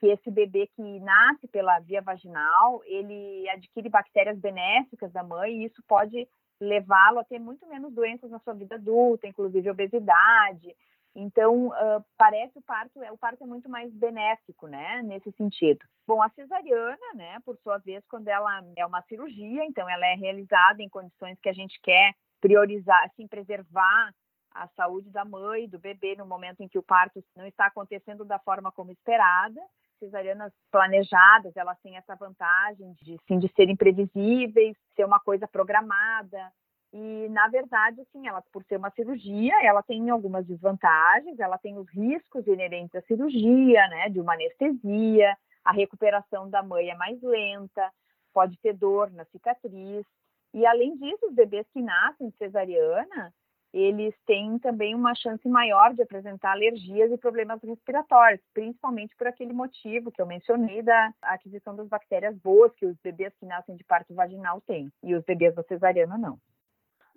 que 0.00 0.06
esse 0.06 0.30
bebê 0.30 0.66
que 0.74 1.00
nasce 1.00 1.46
pela 1.46 1.78
via 1.80 2.00
vaginal, 2.00 2.82
ele 2.86 3.48
adquire 3.50 3.88
bactérias 3.90 4.38
benéficas 4.38 5.12
da 5.12 5.22
mãe 5.22 5.58
e 5.58 5.66
isso 5.66 5.82
pode 5.86 6.26
levá-lo 6.58 7.18
a 7.18 7.24
ter 7.24 7.38
muito 7.38 7.66
menos 7.66 7.92
doenças 7.92 8.30
na 8.30 8.38
sua 8.40 8.54
vida 8.54 8.76
adulta, 8.76 9.28
inclusive 9.28 9.70
obesidade. 9.70 10.74
Então, 11.14 11.68
uh, 11.68 12.04
parece 12.16 12.58
o 12.58 12.62
parto, 12.62 13.02
é, 13.02 13.12
o 13.12 13.18
parto 13.18 13.44
é 13.44 13.46
muito 13.46 13.68
mais 13.68 13.92
benéfico, 13.92 14.66
né, 14.68 15.02
nesse 15.02 15.30
sentido. 15.32 15.84
Bom, 16.06 16.22
a 16.22 16.30
cesariana, 16.30 17.14
né, 17.14 17.38
por 17.44 17.56
sua 17.58 17.78
vez, 17.78 18.02
quando 18.08 18.28
ela 18.28 18.62
é 18.76 18.86
uma 18.86 19.02
cirurgia, 19.02 19.64
então 19.64 19.88
ela 19.88 20.06
é 20.06 20.14
realizada 20.14 20.82
em 20.82 20.88
condições 20.88 21.38
que 21.40 21.48
a 21.48 21.52
gente 21.52 21.78
quer 21.82 22.12
priorizar, 22.40 23.04
assim, 23.04 23.26
preservar 23.26 24.14
a 24.52 24.66
saúde 24.68 25.10
da 25.10 25.24
mãe, 25.24 25.68
do 25.68 25.78
bebê, 25.78 26.14
no 26.16 26.26
momento 26.26 26.60
em 26.60 26.68
que 26.68 26.78
o 26.78 26.82
parto 26.82 27.22
não 27.36 27.46
está 27.46 27.66
acontecendo 27.66 28.24
da 28.24 28.38
forma 28.38 28.72
como 28.72 28.92
esperada 28.92 29.60
cesarianas 30.00 30.52
planejadas, 30.72 31.56
elas 31.56 31.78
têm 31.80 31.96
essa 31.96 32.16
vantagem 32.16 32.92
de, 33.02 33.16
sim, 33.28 33.38
de 33.38 33.48
serem 33.54 33.76
previsíveis, 33.76 34.76
ser 34.96 35.04
uma 35.04 35.20
coisa 35.20 35.46
programada. 35.46 36.52
E, 36.92 37.28
na 37.28 37.46
verdade, 37.46 38.00
assim, 38.00 38.26
ela, 38.26 38.42
por 38.52 38.64
ser 38.64 38.76
uma 38.76 38.90
cirurgia, 38.90 39.54
ela 39.62 39.82
tem 39.82 40.10
algumas 40.10 40.44
desvantagens, 40.44 41.38
ela 41.38 41.56
tem 41.56 41.78
os 41.78 41.88
riscos 41.90 42.44
inerentes 42.48 42.96
à 42.96 43.02
cirurgia, 43.02 43.86
né, 43.88 44.08
de 44.08 44.20
uma 44.20 44.34
anestesia, 44.34 45.36
a 45.64 45.72
recuperação 45.72 46.50
da 46.50 46.62
mãe 46.62 46.90
é 46.90 46.96
mais 46.96 47.22
lenta, 47.22 47.92
pode 48.32 48.58
ter 48.58 48.72
dor 48.72 49.10
na 49.12 49.24
cicatriz. 49.26 50.04
E, 50.52 50.66
além 50.66 50.96
disso, 50.96 51.28
os 51.28 51.34
bebês 51.34 51.64
que 51.72 51.80
nascem 51.80 52.32
cesariana, 52.38 53.32
eles 53.72 54.14
têm 54.26 54.58
também 54.58 54.94
uma 54.94 55.14
chance 55.14 55.48
maior 55.48 55.94
de 55.94 56.02
apresentar 56.02 56.52
alergias 56.52 57.10
e 57.12 57.18
problemas 57.18 57.62
respiratórios, 57.62 58.40
principalmente 58.52 59.14
por 59.16 59.26
aquele 59.26 59.52
motivo 59.52 60.10
que 60.10 60.20
eu 60.20 60.26
mencionei 60.26 60.82
da 60.82 61.12
aquisição 61.22 61.76
das 61.76 61.88
bactérias 61.88 62.36
boas 62.38 62.72
que 62.74 62.86
os 62.86 62.96
bebês 62.98 63.32
que 63.38 63.46
nascem 63.46 63.76
de 63.76 63.84
parto 63.84 64.14
vaginal 64.14 64.60
têm 64.62 64.92
e 65.02 65.14
os 65.14 65.24
bebês 65.24 65.54
da 65.54 65.62
cesariana 65.64 66.18
não. 66.18 66.38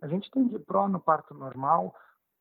A 0.01 0.07
gente 0.07 0.29
tem 0.31 0.47
de 0.47 0.59
pró 0.59 0.87
no 0.87 0.99
parto 0.99 1.33
normal, 1.33 1.95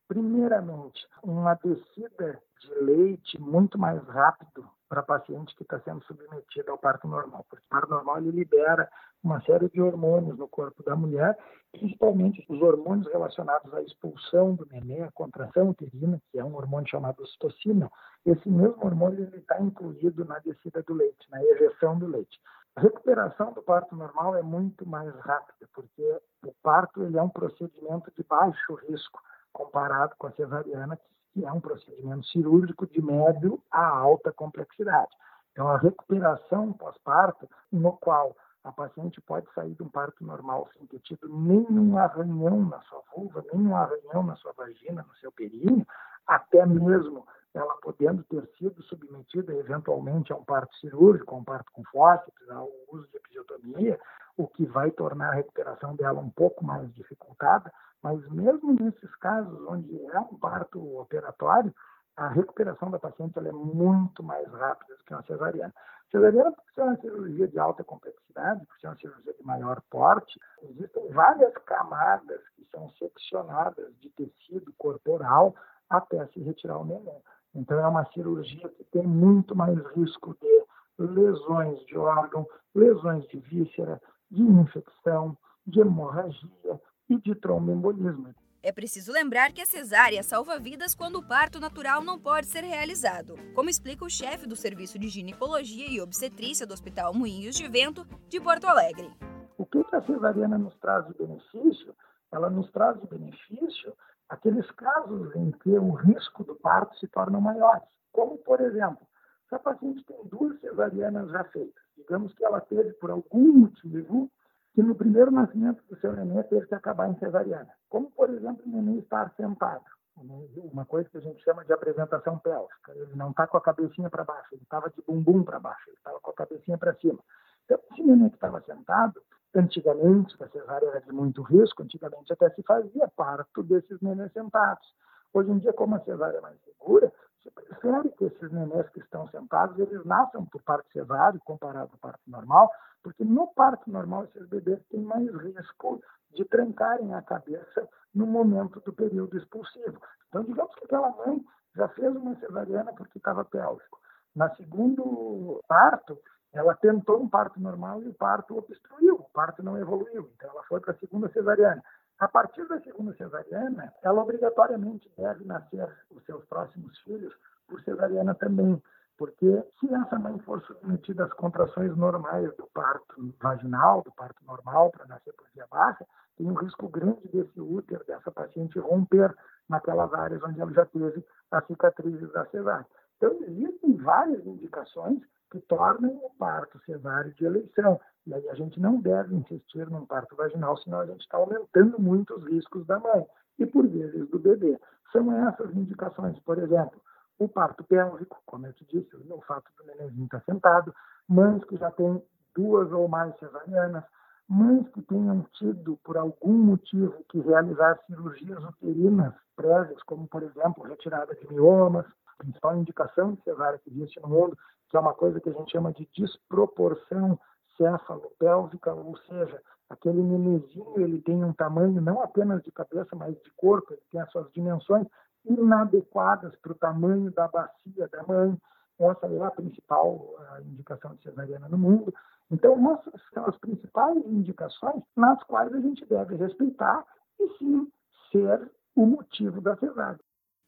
primeiramente, 0.08 1.06
uma 1.22 1.54
descida 1.54 2.42
de 2.60 2.74
leite 2.84 3.40
muito 3.40 3.78
mais 3.78 4.02
rápido 4.08 4.68
para 4.92 5.02
paciente 5.02 5.56
que 5.56 5.62
está 5.62 5.80
sendo 5.80 6.04
submetida 6.04 6.70
ao 6.70 6.76
parto 6.76 7.08
normal. 7.08 7.46
Porque 7.48 7.64
o 7.64 7.70
parto 7.70 7.88
normal 7.88 8.18
ele 8.18 8.30
libera 8.30 8.86
uma 9.24 9.40
série 9.40 9.70
de 9.70 9.80
hormônios 9.80 10.36
no 10.36 10.46
corpo 10.46 10.82
da 10.82 10.94
mulher, 10.94 11.34
principalmente 11.72 12.44
os 12.46 12.60
hormônios 12.60 13.10
relacionados 13.10 13.72
à 13.72 13.80
expulsão 13.80 14.54
do 14.54 14.66
neném, 14.66 15.02
à 15.02 15.10
contração 15.12 15.70
uterina, 15.70 16.20
que 16.30 16.38
é 16.38 16.44
um 16.44 16.54
hormônio 16.54 16.90
chamado 16.90 17.22
ocitocina. 17.22 17.90
Esse 18.26 18.50
mesmo 18.50 18.84
hormônio 18.84 19.34
está 19.34 19.58
incluído 19.62 20.26
na 20.26 20.38
descida 20.40 20.82
do 20.82 20.92
leite, 20.92 21.26
na 21.30 21.42
ejeção 21.42 21.98
do 21.98 22.06
leite. 22.06 22.38
A 22.76 22.82
recuperação 22.82 23.50
do 23.54 23.62
parto 23.62 23.96
normal 23.96 24.36
é 24.36 24.42
muito 24.42 24.86
mais 24.86 25.14
rápida, 25.20 25.66
porque 25.72 26.20
o 26.44 26.52
parto 26.62 27.02
ele 27.02 27.16
é 27.16 27.22
um 27.22 27.30
procedimento 27.30 28.12
de 28.14 28.22
baixo 28.24 28.74
risco 28.74 29.22
comparado 29.52 30.14
com 30.18 30.26
a 30.26 30.32
cesariana, 30.32 30.98
que 31.32 31.44
é 31.44 31.52
um 31.52 31.60
procedimento 31.60 32.26
cirúrgico 32.26 32.86
de 32.86 33.00
médio 33.00 33.60
a 33.70 33.86
alta 33.86 34.32
complexidade. 34.32 35.10
Então, 35.52 35.68
a 35.68 35.78
recuperação 35.78 36.72
pós-parto, 36.72 37.48
no 37.70 37.92
qual 37.92 38.34
a 38.64 38.72
paciente 38.72 39.20
pode 39.20 39.46
sair 39.54 39.74
de 39.74 39.82
um 39.82 39.88
parto 39.88 40.24
normal 40.24 40.68
sem 40.76 40.86
ter 40.86 41.00
tido 41.00 41.28
nenhum 41.28 41.98
arranhão 41.98 42.64
na 42.64 42.80
sua 42.82 43.02
vulva, 43.14 43.44
nenhum 43.52 43.76
arranhão 43.76 44.22
na 44.22 44.36
sua 44.36 44.52
vagina, 44.52 45.04
no 45.06 45.14
seu 45.16 45.32
períneo, 45.32 45.86
até 46.26 46.64
mesmo 46.64 47.26
ela 47.54 47.76
podendo 47.82 48.22
ter 48.24 48.48
sido 48.56 48.82
submetida 48.84 49.52
eventualmente 49.54 50.32
a 50.32 50.36
um 50.36 50.44
parto 50.44 50.74
cirúrgico, 50.76 51.34
a 51.34 51.38
um 51.38 51.44
parto 51.44 51.70
com 51.72 51.84
fórceps, 51.84 52.48
ao 52.48 52.70
uso 52.90 53.06
de 53.08 53.16
episiotomia, 53.16 54.00
o 54.36 54.46
que 54.46 54.64
vai 54.64 54.90
tornar 54.90 55.30
a 55.30 55.34
recuperação 55.34 55.94
dela 55.94 56.20
um 56.20 56.30
pouco 56.30 56.64
mais 56.64 56.92
dificultada, 56.94 57.70
mas 58.02 58.20
mesmo 58.30 58.74
nesses 58.74 59.14
casos 59.16 59.58
onde 59.68 59.94
é 60.06 60.20
um 60.20 60.36
parto 60.38 60.98
operatório, 60.98 61.72
a 62.16 62.28
recuperação 62.28 62.90
da 62.90 62.98
paciente 62.98 63.38
é 63.38 63.52
muito 63.52 64.22
mais 64.22 64.46
rápida 64.52 64.96
do 64.96 65.04
que 65.04 65.14
uma 65.14 65.22
cesariana. 65.22 65.72
Cesariana, 66.10 66.52
por 66.52 66.64
ser 66.74 66.82
uma 66.82 66.96
cirurgia 66.96 67.48
de 67.48 67.58
alta 67.58 67.82
complexidade, 67.82 68.66
por 68.66 68.78
ser 68.78 68.88
uma 68.88 68.96
cirurgia 68.96 69.32
de 69.32 69.42
maior 69.44 69.80
porte, 69.88 70.38
existem 70.62 71.08
várias 71.08 71.54
camadas 71.64 72.40
que 72.54 72.66
são 72.70 72.90
seccionadas 72.98 73.94
de 73.98 74.10
tecido 74.10 74.74
corporal 74.76 75.54
até 75.88 76.26
se 76.26 76.40
retirar 76.40 76.78
o 76.78 76.84
neném. 76.84 77.22
Então, 77.54 77.78
é 77.78 77.86
uma 77.86 78.04
cirurgia 78.12 78.68
que 78.70 78.84
tem 78.84 79.06
muito 79.06 79.54
mais 79.56 79.78
risco 79.94 80.36
de 80.40 80.64
lesões 80.98 81.78
de 81.86 81.96
órgão, 81.96 82.46
lesões 82.74 83.26
de 83.28 83.38
víscera, 83.38 84.00
de 84.30 84.42
infecção, 84.42 85.36
de 85.66 85.80
hemorragia 85.80 86.80
e 87.08 87.18
de 87.18 87.34
tromboembolismo. 87.34 88.34
É 88.62 88.70
preciso 88.70 89.12
lembrar 89.12 89.52
que 89.52 89.60
a 89.60 89.66
cesárea 89.66 90.22
salva 90.22 90.56
vidas 90.58 90.94
quando 90.94 91.16
o 91.16 91.26
parto 91.26 91.58
natural 91.58 92.00
não 92.02 92.16
pode 92.16 92.46
ser 92.46 92.62
realizado, 92.62 93.34
como 93.54 93.68
explica 93.68 94.04
o 94.04 94.10
chefe 94.10 94.46
do 94.46 94.54
Serviço 94.54 95.00
de 95.00 95.08
Ginecologia 95.08 95.88
e 95.88 96.00
Obstetrícia 96.00 96.64
do 96.64 96.72
Hospital 96.72 97.12
Moinhos 97.12 97.56
de 97.56 97.66
Vento 97.66 98.06
de 98.28 98.40
Porto 98.40 98.68
Alegre. 98.68 99.10
O 99.58 99.66
que 99.66 99.84
a 99.92 100.02
cesariana 100.02 100.58
nos 100.58 100.76
traz 100.78 101.04
de 101.08 101.14
benefício? 101.14 101.92
Ela 102.30 102.48
nos 102.48 102.70
traz 102.70 103.00
de 103.00 103.06
benefício 103.08 103.92
aqueles 104.28 104.70
casos 104.70 105.34
em 105.34 105.50
que 105.50 105.70
o 105.70 105.90
risco 105.92 106.44
do 106.44 106.54
parto 106.54 106.96
se 106.98 107.08
torna 107.08 107.40
maior, 107.40 107.82
como, 108.12 108.38
por 108.38 108.60
exemplo, 108.60 109.06
se 109.48 109.56
a 109.56 109.58
paciente 109.58 110.02
tem 110.04 110.16
duas 110.24 110.58
cesarianas 110.60 111.30
já 111.30 111.44
feitas, 111.44 111.82
digamos 111.96 112.32
que 112.32 112.44
ela 112.44 112.60
teve, 112.60 112.92
por 112.94 113.10
algum 113.10 113.52
motivo, 113.58 114.30
que 114.74 114.82
no 114.82 114.94
primeiro 114.94 115.30
nascimento 115.30 115.82
do 115.88 115.96
seu 115.96 116.12
neném 116.12 116.42
teve 116.44 116.66
que 116.66 116.74
acabar 116.74 117.08
em 117.08 117.18
cesariana. 117.18 117.68
Como, 117.88 118.10
por 118.10 118.30
exemplo, 118.30 118.62
o 118.64 118.68
neném 118.68 118.98
estar 118.98 119.32
sentado. 119.36 119.84
Uma 120.16 120.84
coisa 120.84 121.08
que 121.08 121.18
a 121.18 121.20
gente 121.20 121.42
chama 121.42 121.64
de 121.64 121.72
apresentação 121.72 122.38
pélvica. 122.38 122.92
Ele 122.94 123.14
não 123.14 123.30
está 123.30 123.46
com 123.46 123.56
a 123.56 123.60
cabecinha 123.60 124.10
para 124.10 124.24
baixo, 124.24 124.54
ele 124.54 124.62
estava 124.62 124.90
de 124.90 125.02
bumbum 125.02 125.42
para 125.42 125.58
baixo, 125.58 125.88
ele 125.88 125.96
estava 125.96 126.20
com 126.20 126.30
a 126.30 126.34
cabecinha 126.34 126.78
para 126.78 126.94
cima. 126.94 127.18
Então, 127.64 127.78
esse 127.90 128.02
neném 128.02 128.28
que 128.28 128.36
estava 128.36 128.60
sentado, 128.62 129.22
antigamente, 129.54 130.36
a 130.42 130.48
cesárea 130.48 130.86
era 130.86 131.00
de 131.00 131.12
muito 131.12 131.42
risco, 131.42 131.82
antigamente 131.82 132.32
até 132.32 132.50
se 132.50 132.62
fazia 132.62 133.08
parto 133.08 133.62
desses 133.62 134.00
nenéns 134.00 134.32
sentados. 134.32 134.86
Hoje 135.32 135.50
em 135.50 135.58
dia, 135.58 135.72
como 135.72 135.96
a 135.96 136.00
cesárea 136.00 136.38
é 136.38 136.40
mais 136.40 136.60
segura, 136.62 137.12
se 137.42 137.50
prefere 137.50 138.10
que 138.10 138.24
esses 138.24 138.52
nenês 138.52 138.88
que 138.90 139.00
estão 139.00 139.28
sentados, 139.28 139.78
eles 139.78 140.04
nasçam 140.04 140.44
por 140.46 140.62
parto 140.62 140.90
cesáreo 140.92 141.40
comparado 141.44 141.90
ao 141.92 141.98
parto 141.98 142.20
normal, 142.26 142.70
porque 143.02 143.24
no 143.24 143.48
parto 143.48 143.90
normal 143.90 144.24
esses 144.24 144.46
bebês 144.48 144.80
têm 144.90 145.02
mais 145.02 145.28
risco 145.34 146.00
de 146.34 146.44
trancarem 146.44 147.14
a 147.14 147.22
cabeça 147.22 147.88
no 148.14 148.26
momento 148.26 148.80
do 148.80 148.92
período 148.92 149.36
expulsivo. 149.36 150.00
Então, 150.28 150.44
digamos 150.44 150.74
que 150.76 150.84
aquela 150.84 151.10
mãe 151.10 151.44
já 151.74 151.88
fez 151.88 152.14
uma 152.14 152.36
cesariana 152.36 152.92
porque 152.92 153.18
estava 153.18 153.44
pélvico. 153.44 153.98
Na 154.34 154.54
segundo 154.54 155.60
parto, 155.66 156.18
ela 156.52 156.74
tentou 156.76 157.20
um 157.20 157.28
parto 157.28 157.60
normal 157.60 158.02
e 158.02 158.08
o 158.08 158.14
parto 158.14 158.56
obstruiu, 158.56 159.16
o 159.16 159.30
parto 159.32 159.62
não 159.62 159.78
evoluiu. 159.78 160.30
Então, 160.36 160.50
ela 160.50 160.62
foi 160.64 160.80
para 160.80 160.92
a 160.92 160.98
segunda 160.98 161.28
cesariana. 161.30 161.82
A 162.22 162.28
partir 162.28 162.64
da 162.68 162.80
segunda 162.82 163.12
cesariana, 163.14 163.92
ela 164.00 164.22
obrigatoriamente 164.22 165.10
deve 165.18 165.44
nascer 165.44 165.92
os 166.08 166.24
seus 166.24 166.44
próximos 166.44 166.96
filhos 167.00 167.34
por 167.66 167.82
cesariana 167.82 168.32
também, 168.32 168.80
porque 169.18 169.60
se 169.80 169.92
essa 169.92 170.20
mãe 170.20 170.38
for 170.38 170.62
submetida 170.62 171.24
às 171.24 171.32
contrações 171.32 171.96
normais 171.96 172.56
do 172.56 172.68
parto 172.72 173.34
vaginal, 173.40 174.02
do 174.02 174.12
parto 174.12 174.40
normal 174.46 174.92
para 174.92 175.06
nascer 175.06 175.32
por 175.32 175.48
via 175.52 175.66
baixa, 175.68 176.06
tem 176.36 176.48
um 176.48 176.54
risco 176.54 176.88
grande 176.88 177.26
desse 177.26 177.60
útero, 177.60 178.04
dessa 178.06 178.30
paciente 178.30 178.78
romper 178.78 179.34
naquelas 179.68 180.14
áreas 180.14 180.40
onde 180.44 180.60
ela 180.60 180.72
já 180.72 180.86
teve 180.86 181.26
as 181.50 181.66
cicatrizes 181.66 182.30
da 182.30 182.46
cesárea. 182.46 182.86
Então, 183.16 183.32
existem 183.42 183.96
várias 183.96 184.46
indicações 184.46 185.20
que 185.50 185.58
tornam 185.62 186.10
o 186.24 186.30
parto 186.38 186.78
cesáreo 186.84 187.34
de 187.34 187.44
eleição. 187.44 188.00
E 188.26 188.34
aí 188.34 188.48
a 188.48 188.54
gente 188.54 188.78
não 188.78 189.00
deve 189.00 189.34
insistir 189.34 189.90
num 189.90 190.06
parto 190.06 190.36
vaginal, 190.36 190.76
senão 190.78 191.00
a 191.00 191.06
gente 191.06 191.22
está 191.22 191.36
aumentando 191.36 192.00
muito 192.00 192.34
os 192.34 192.44
riscos 192.44 192.86
da 192.86 192.98
mãe 192.98 193.26
e, 193.58 193.66
por 193.66 193.86
vezes, 193.86 194.28
do 194.28 194.38
bebê. 194.38 194.78
São 195.10 195.32
essas 195.48 195.74
indicações, 195.74 196.38
por 196.40 196.58
exemplo, 196.58 197.00
o 197.38 197.48
parto 197.48 197.82
pélvico, 197.84 198.40
como 198.46 198.66
eu 198.66 198.72
te 198.72 198.84
disse, 198.84 199.16
o 199.16 199.40
fato 199.42 199.70
do 199.76 199.84
nenenzinho 199.84 200.24
estar 200.24 200.42
sentado, 200.44 200.94
mães 201.28 201.64
que 201.64 201.76
já 201.76 201.90
têm 201.90 202.22
duas 202.54 202.92
ou 202.92 203.08
mais 203.08 203.36
cesarianas, 203.38 204.04
mães 204.48 204.88
que 204.90 205.02
tenham 205.02 205.44
tido, 205.54 205.98
por 206.04 206.16
algum 206.16 206.52
motivo, 206.52 207.24
que 207.28 207.40
realizar 207.40 207.98
cirurgias 208.06 208.62
uterinas 208.64 209.34
prévias, 209.56 210.02
como, 210.04 210.28
por 210.28 210.42
exemplo, 210.42 210.84
retirada 210.84 211.34
de 211.34 211.48
miomas, 211.52 212.06
principal 212.38 212.76
indicação 212.76 213.34
de 213.34 213.42
cesárea 213.42 213.78
que 213.78 213.90
existe 213.90 214.20
no 214.20 214.28
mundo, 214.28 214.56
que 214.88 214.96
é 214.96 215.00
uma 215.00 215.14
coisa 215.14 215.40
que 215.40 215.48
a 215.48 215.52
gente 215.52 215.72
chama 215.72 215.92
de 215.92 216.08
desproporção 216.14 217.38
céfalo-pélvica, 217.76 218.92
ou 218.92 219.16
seja, 219.18 219.60
aquele 219.88 220.22
nenezinho 220.22 220.94
ele 220.96 221.20
tem 221.20 221.42
um 221.44 221.52
tamanho 221.52 222.00
não 222.00 222.22
apenas 222.22 222.62
de 222.62 222.72
cabeça, 222.72 223.14
mas 223.14 223.34
de 223.42 223.50
corpo, 223.56 223.92
ele 223.92 224.02
tem 224.10 224.20
as 224.20 224.30
suas 224.30 224.50
dimensões 224.52 225.06
inadequadas 225.44 226.54
para 226.56 226.72
o 226.72 226.76
tamanho 226.76 227.30
da 227.32 227.48
bacia 227.48 228.08
da 228.08 228.22
mãe. 228.24 228.56
Essa 228.98 229.26
é 229.26 229.42
a 229.42 229.50
principal 229.50 230.36
a 230.50 230.60
indicação 230.60 231.14
de 231.14 231.22
cesariana 231.22 231.68
no 231.68 231.78
mundo. 231.78 232.14
Então, 232.50 232.94
essas 232.94 233.20
são 233.32 233.46
as 233.46 233.56
principais 233.56 234.16
indicações 234.26 235.02
nas 235.16 235.42
quais 235.44 235.72
a 235.72 235.80
gente 235.80 236.04
deve 236.06 236.36
respeitar 236.36 237.04
e 237.40 237.48
sim 237.58 237.90
ser 238.30 238.70
o 238.94 239.06
motivo 239.06 239.60
da 239.60 239.76
cesárea. 239.76 240.20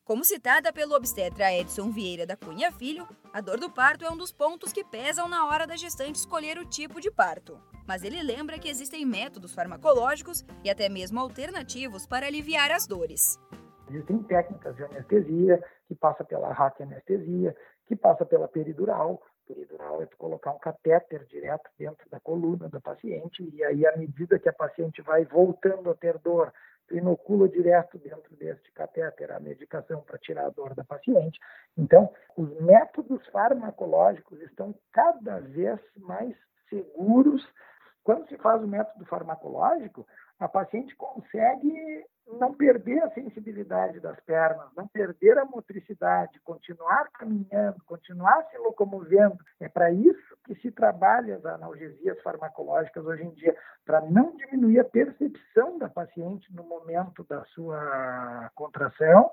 Como 0.04 0.22
citada 0.22 0.70
pelo 0.70 0.94
obstetra 0.94 1.50
Edson 1.50 1.90
Vieira 1.90 2.26
da 2.26 2.36
Cunha 2.36 2.70
Filho, 2.70 3.08
a 3.32 3.40
dor 3.40 3.58
do 3.58 3.70
parto 3.70 4.04
é 4.04 4.10
um 4.10 4.16
dos 4.18 4.30
pontos 4.30 4.70
que 4.70 4.84
pesam 4.84 5.26
na 5.26 5.48
hora 5.48 5.66
da 5.66 5.76
gestante 5.76 6.16
escolher 6.16 6.58
o 6.58 6.66
tipo 6.66 7.00
de 7.00 7.10
parto. 7.10 7.58
Mas 7.86 8.04
ele 8.04 8.22
lembra 8.22 8.58
que 8.58 8.68
existem 8.68 9.06
métodos 9.06 9.54
farmacológicos 9.54 10.44
e 10.62 10.68
até 10.68 10.90
mesmo 10.90 11.18
alternativos 11.18 12.06
para 12.06 12.26
aliviar 12.26 12.70
as 12.70 12.86
dores. 12.86 13.38
Existem 13.88 14.22
técnicas 14.24 14.76
de 14.76 14.84
anestesia, 14.84 15.64
que 15.88 15.94
passa 15.94 16.22
pela 16.22 16.52
raquianestesia, 16.52 17.56
que 17.86 17.96
passa 17.96 18.26
pela 18.26 18.46
peridural. 18.46 19.22
Peridural 19.46 20.02
é 20.02 20.06
tu 20.06 20.16
colocar 20.16 20.52
um 20.52 20.58
catéter 20.58 21.24
direto 21.26 21.70
dentro 21.78 22.08
da 22.08 22.18
coluna 22.18 22.68
da 22.68 22.80
paciente 22.80 23.48
e 23.52 23.62
aí, 23.64 23.86
à 23.86 23.96
medida 23.96 24.38
que 24.38 24.48
a 24.48 24.52
paciente 24.52 25.02
vai 25.02 25.24
voltando 25.24 25.90
a 25.90 25.94
ter 25.94 26.18
dor, 26.18 26.52
inocula 26.90 27.48
direto 27.48 27.98
dentro 27.98 28.34
deste 28.36 28.70
catéter 28.72 29.32
a 29.32 29.40
medicação 29.40 30.02
para 30.02 30.18
tirar 30.18 30.46
a 30.46 30.50
dor 30.50 30.74
da 30.74 30.84
paciente. 30.84 31.38
Então, 31.76 32.12
os 32.36 32.50
métodos 32.60 33.26
farmacológicos 33.28 34.40
estão 34.42 34.74
cada 34.92 35.40
vez 35.40 35.80
mais 35.96 36.36
seguros. 36.68 37.46
Quando 38.02 38.28
se 38.28 38.36
faz 38.36 38.62
o 38.62 38.68
método 38.68 39.04
farmacológico, 39.06 40.06
a 40.38 40.48
paciente 40.48 40.94
consegue 40.96 42.04
não 42.38 42.54
perder 42.54 43.02
a 43.02 43.10
sensibilidade 43.10 44.00
das 44.00 44.18
pernas, 44.20 44.68
não 44.74 44.88
perder 44.88 45.38
a 45.38 45.44
motricidade, 45.44 46.40
continuar 46.40 47.10
caminhando, 47.12 47.82
continuar 47.86 48.44
se 48.50 48.56
locomovendo. 48.58 49.38
É 49.60 49.68
para 49.68 49.90
isso 49.90 50.36
que 50.44 50.54
se 50.56 50.70
trabalha 50.70 51.36
as 51.36 51.44
analgesias 51.44 52.20
farmacológicas 52.22 53.04
hoje 53.04 53.24
em 53.24 53.30
dia, 53.30 53.54
para 53.84 54.00
não 54.00 54.34
diminuir 54.36 54.80
a 54.80 54.84
percepção 54.84 55.78
da 55.78 55.88
paciente 55.88 56.52
no 56.54 56.64
momento 56.64 57.24
da 57.24 57.44
sua 57.46 58.50
contração 58.54 59.30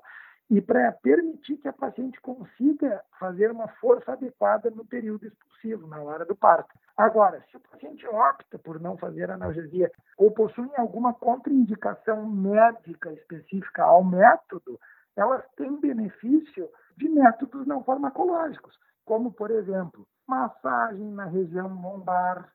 e 0.52 0.60
para 0.60 0.92
permitir 0.92 1.56
que 1.56 1.66
a 1.66 1.72
paciente 1.72 2.20
consiga 2.20 3.02
fazer 3.18 3.50
uma 3.50 3.68
força 3.68 4.12
adequada 4.12 4.70
no 4.70 4.84
período 4.84 5.26
expulsivo, 5.26 5.86
na 5.86 5.98
hora 6.02 6.26
do 6.26 6.36
parto. 6.36 6.78
Agora, 6.94 7.42
se 7.50 7.56
o 7.56 7.60
paciente 7.60 8.06
opta 8.06 8.58
por 8.58 8.78
não 8.78 8.98
fazer 8.98 9.30
analgesia 9.30 9.90
ou 10.18 10.30
possui 10.30 10.68
alguma 10.76 11.14
contraindicação 11.14 12.26
médica 12.28 13.10
específica 13.14 13.82
ao 13.82 14.04
método, 14.04 14.78
elas 15.16 15.42
têm 15.56 15.80
benefício 15.80 16.68
de 16.98 17.08
métodos 17.08 17.66
não 17.66 17.82
farmacológicos, 17.82 18.78
como, 19.06 19.32
por 19.32 19.50
exemplo, 19.50 20.06
massagem 20.26 21.12
na 21.12 21.24
região 21.24 21.68
lombar. 21.80 22.46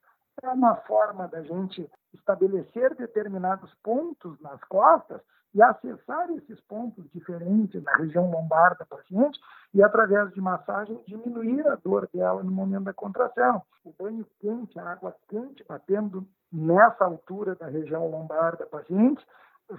É 0.43 0.49
uma 0.49 0.75
forma 0.75 1.27
da 1.27 1.41
gente 1.41 1.89
estabelecer 2.13 2.93
determinados 2.93 3.73
pontos 3.81 4.39
nas 4.39 4.63
costas 4.65 5.19
e 5.53 5.61
acessar 5.61 6.29
esses 6.31 6.59
pontos 6.61 7.05
diferentes 7.11 7.81
na 7.83 7.95
região 7.95 8.29
lombar 8.29 8.77
da 8.77 8.85
paciente 8.85 9.39
e, 9.73 9.81
através 9.81 10.31
de 10.33 10.41
massagem, 10.41 10.99
diminuir 11.07 11.67
a 11.67 11.75
dor 11.75 12.07
dela 12.13 12.43
no 12.43 12.51
momento 12.51 12.85
da 12.85 12.93
contração. 12.93 13.61
O 13.83 13.93
banho 13.97 14.25
quente, 14.39 14.77
a 14.79 14.91
água 14.91 15.15
quente 15.27 15.63
batendo 15.67 16.27
nessa 16.51 17.05
altura 17.05 17.55
da 17.55 17.67
região 17.67 18.07
lombar 18.07 18.57
da 18.57 18.65
paciente 18.65 19.25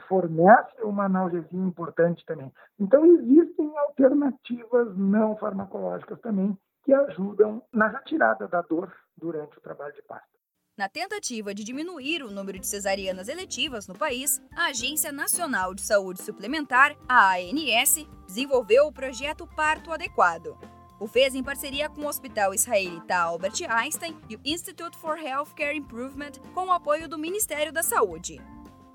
fornece 0.06 0.82
uma 0.82 1.04
analgesia 1.04 1.58
importante 1.58 2.24
também. 2.26 2.52
Então, 2.78 3.04
existem 3.06 3.76
alternativas 3.78 4.96
não 4.96 5.36
farmacológicas 5.36 6.20
também 6.20 6.58
que 6.84 6.92
ajudam 6.92 7.62
na 7.72 7.88
retirada 7.88 8.46
da 8.48 8.62
dor 8.62 8.92
durante 9.16 9.56
o 9.58 9.60
trabalho 9.60 9.94
de 9.94 10.02
parto. 10.02 10.37
Na 10.78 10.88
tentativa 10.88 11.52
de 11.52 11.64
diminuir 11.64 12.22
o 12.22 12.30
número 12.30 12.56
de 12.56 12.64
cesarianas 12.64 13.26
eletivas 13.26 13.88
no 13.88 13.96
país, 13.96 14.40
a 14.54 14.66
Agência 14.66 15.10
Nacional 15.10 15.74
de 15.74 15.82
Saúde 15.82 16.22
Suplementar, 16.22 16.96
a 17.08 17.34
ANS, 17.34 18.06
desenvolveu 18.28 18.86
o 18.86 18.92
projeto 18.92 19.44
Parto 19.44 19.90
Adequado. 19.90 20.56
O 21.00 21.08
fez 21.08 21.34
em 21.34 21.42
parceria 21.42 21.88
com 21.88 22.02
o 22.02 22.06
Hospital 22.06 22.54
Israelita 22.54 23.16
Albert 23.16 23.54
Einstein 23.68 24.16
e 24.28 24.36
o 24.36 24.40
Institute 24.44 24.96
for 24.96 25.18
Healthcare 25.18 25.76
Improvement, 25.76 26.38
com 26.54 26.66
o 26.66 26.72
apoio 26.72 27.08
do 27.08 27.18
Ministério 27.18 27.72
da 27.72 27.82
Saúde. 27.82 28.40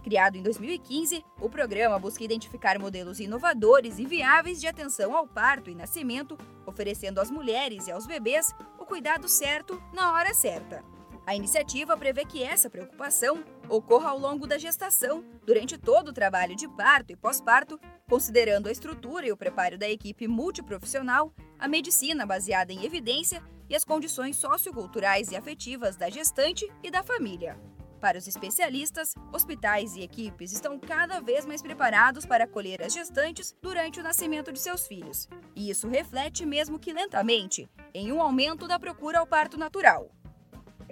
Criado 0.01 0.37
em 0.37 0.41
2015, 0.41 1.21
o 1.41 1.49
programa 1.49 1.99
busca 1.99 2.23
identificar 2.23 2.79
modelos 2.79 3.19
inovadores 3.19 3.99
e 3.99 4.05
viáveis 4.05 4.61
de 4.61 4.67
atenção 4.67 5.17
ao 5.17 5.27
parto 5.27 5.69
e 5.69 5.75
nascimento, 5.75 6.37
oferecendo 6.65 7.19
às 7.19 7.29
mulheres 7.29 7.87
e 7.87 7.91
aos 7.91 8.07
bebês 8.07 8.55
o 8.79 8.85
cuidado 8.85 9.27
certo 9.27 9.83
na 9.93 10.13
hora 10.13 10.33
certa. 10.33 10.92
A 11.25 11.35
iniciativa 11.35 11.95
prevê 11.95 12.25
que 12.25 12.43
essa 12.43 12.69
preocupação 12.69 13.43
ocorra 13.69 14.09
ao 14.09 14.19
longo 14.19 14.45
da 14.45 14.57
gestação, 14.57 15.23
durante 15.45 15.77
todo 15.77 16.09
o 16.09 16.13
trabalho 16.13 16.53
de 16.55 16.67
parto 16.67 17.13
e 17.13 17.15
pós-parto, 17.15 17.79
considerando 18.09 18.67
a 18.67 18.71
estrutura 18.71 19.25
e 19.25 19.31
o 19.31 19.37
preparo 19.37 19.77
da 19.77 19.89
equipe 19.89 20.27
multiprofissional, 20.27 21.33
a 21.57 21.67
medicina 21.67 22.25
baseada 22.25 22.73
em 22.73 22.83
evidência 22.83 23.41
e 23.69 23.75
as 23.75 23.85
condições 23.85 24.35
socioculturais 24.35 25.31
e 25.31 25.37
afetivas 25.37 25.95
da 25.95 26.09
gestante 26.09 26.69
e 26.83 26.91
da 26.91 27.01
família. 27.01 27.57
Para 28.01 28.17
os 28.17 28.27
especialistas, 28.27 29.13
hospitais 29.31 29.95
e 29.95 30.01
equipes 30.01 30.51
estão 30.51 30.77
cada 30.77 31.21
vez 31.21 31.45
mais 31.45 31.61
preparados 31.61 32.25
para 32.25 32.43
acolher 32.43 32.83
as 32.83 32.91
gestantes 32.91 33.55
durante 33.61 34.01
o 34.01 34.03
nascimento 34.03 34.51
de 34.51 34.59
seus 34.59 34.85
filhos. 34.85 35.29
E 35.55 35.69
isso 35.69 35.87
reflete, 35.87 36.45
mesmo 36.45 36.77
que 36.77 36.91
lentamente, 36.91 37.69
em 37.93 38.11
um 38.11 38.21
aumento 38.21 38.67
da 38.67 38.77
procura 38.77 39.19
ao 39.19 39.25
parto 39.25 39.57
natural. 39.57 40.11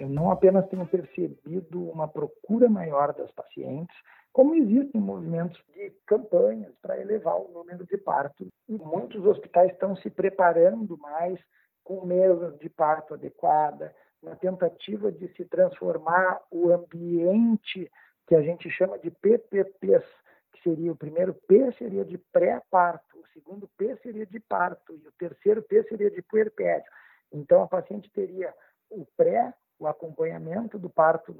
Eu 0.02 0.08
não 0.08 0.32
apenas 0.32 0.68
tenho 0.68 0.84
percebido 0.84 1.88
uma 1.88 2.08
procura 2.08 2.68
maior 2.68 3.14
das 3.14 3.30
pacientes, 3.30 3.96
como 4.32 4.56
existem 4.56 5.00
movimentos 5.00 5.62
de 5.72 5.90
campanhas 6.04 6.74
para 6.82 7.00
elevar 7.00 7.36
o 7.36 7.52
número 7.52 7.86
de 7.86 7.96
partos. 7.96 8.48
E 8.68 8.72
muitos 8.72 9.24
hospitais 9.24 9.70
estão 9.70 9.94
se 9.94 10.10
preparando 10.10 10.98
mais 10.98 11.38
com 11.84 12.04
mesas 12.04 12.58
de 12.58 12.68
parto 12.68 13.14
adequada, 13.14 13.94
na 14.20 14.34
tentativa 14.34 15.12
de 15.12 15.28
se 15.36 15.44
transformar 15.44 16.40
o 16.50 16.72
ambiente 16.72 17.88
que 18.26 18.34
a 18.34 18.42
gente 18.42 18.68
chama 18.70 18.98
de 18.98 19.08
PPPs, 19.08 20.04
que 20.52 20.62
seria 20.64 20.90
o 20.90 20.96
primeiro 20.96 21.32
P 21.46 21.70
seria 21.78 22.04
de 22.04 22.18
pré-parto, 22.18 23.18
ou 23.18 23.24
segundo 23.32 23.70
P 23.78 23.96
seria 23.98 24.26
de 24.26 24.40
parto 24.40 24.96
e 24.96 25.06
o 25.06 25.12
terceiro 25.12 25.62
P 25.62 25.84
seria 25.84 26.10
de 26.10 26.22
puerpério. 26.22 26.90
Então, 27.32 27.62
a 27.62 27.68
paciente 27.68 28.10
teria 28.10 28.52
o 28.90 29.06
pré, 29.16 29.54
o 29.82 29.86
acompanhamento 29.86 30.78
do 30.78 30.88
parto 30.88 31.34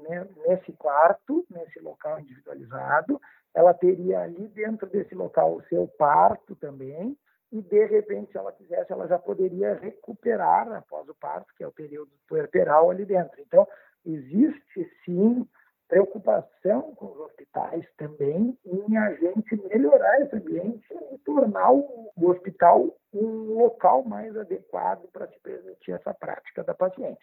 nesse 0.45 0.73
quarto, 0.73 1.45
nesse 1.49 1.79
local 1.79 2.19
individualizado, 2.19 3.19
ela 3.53 3.73
teria 3.73 4.21
ali 4.21 4.47
dentro 4.49 4.87
desse 4.87 5.15
local 5.15 5.55
o 5.55 5.63
seu 5.63 5.87
parto 5.87 6.55
também, 6.55 7.17
e 7.51 7.61
de 7.61 7.85
repente, 7.85 8.31
se 8.31 8.37
ela 8.37 8.51
quisesse, 8.51 8.91
ela 8.91 9.07
já 9.07 9.19
poderia 9.19 9.75
recuperar 9.75 10.71
após 10.73 11.07
o 11.07 11.13
parto, 11.13 11.53
que 11.55 11.63
é 11.63 11.67
o 11.67 11.71
período 11.71 12.11
puerperal 12.27 12.89
ali 12.89 13.05
dentro. 13.05 13.39
Então, 13.39 13.67
existe 14.03 14.91
sim 15.05 15.47
preocupação 15.87 16.95
com 16.95 17.05
os 17.05 17.19
hospitais 17.19 17.85
também 17.97 18.57
em 18.65 18.97
a 18.97 19.13
gente 19.13 19.55
melhorar 19.67 20.21
esse 20.21 20.35
ambiente 20.35 20.83
e 21.11 21.17
tornar 21.19 21.71
o, 21.71 22.11
hospital 22.17 22.97
um 23.13 23.53
local 23.53 24.03
mais 24.03 24.35
adequado 24.35 25.07
para 25.11 25.27
se 25.27 25.39
permitir 25.41 25.91
essa 25.91 26.11
prática 26.11 26.63
da 26.63 26.73
paciente. 26.73 27.19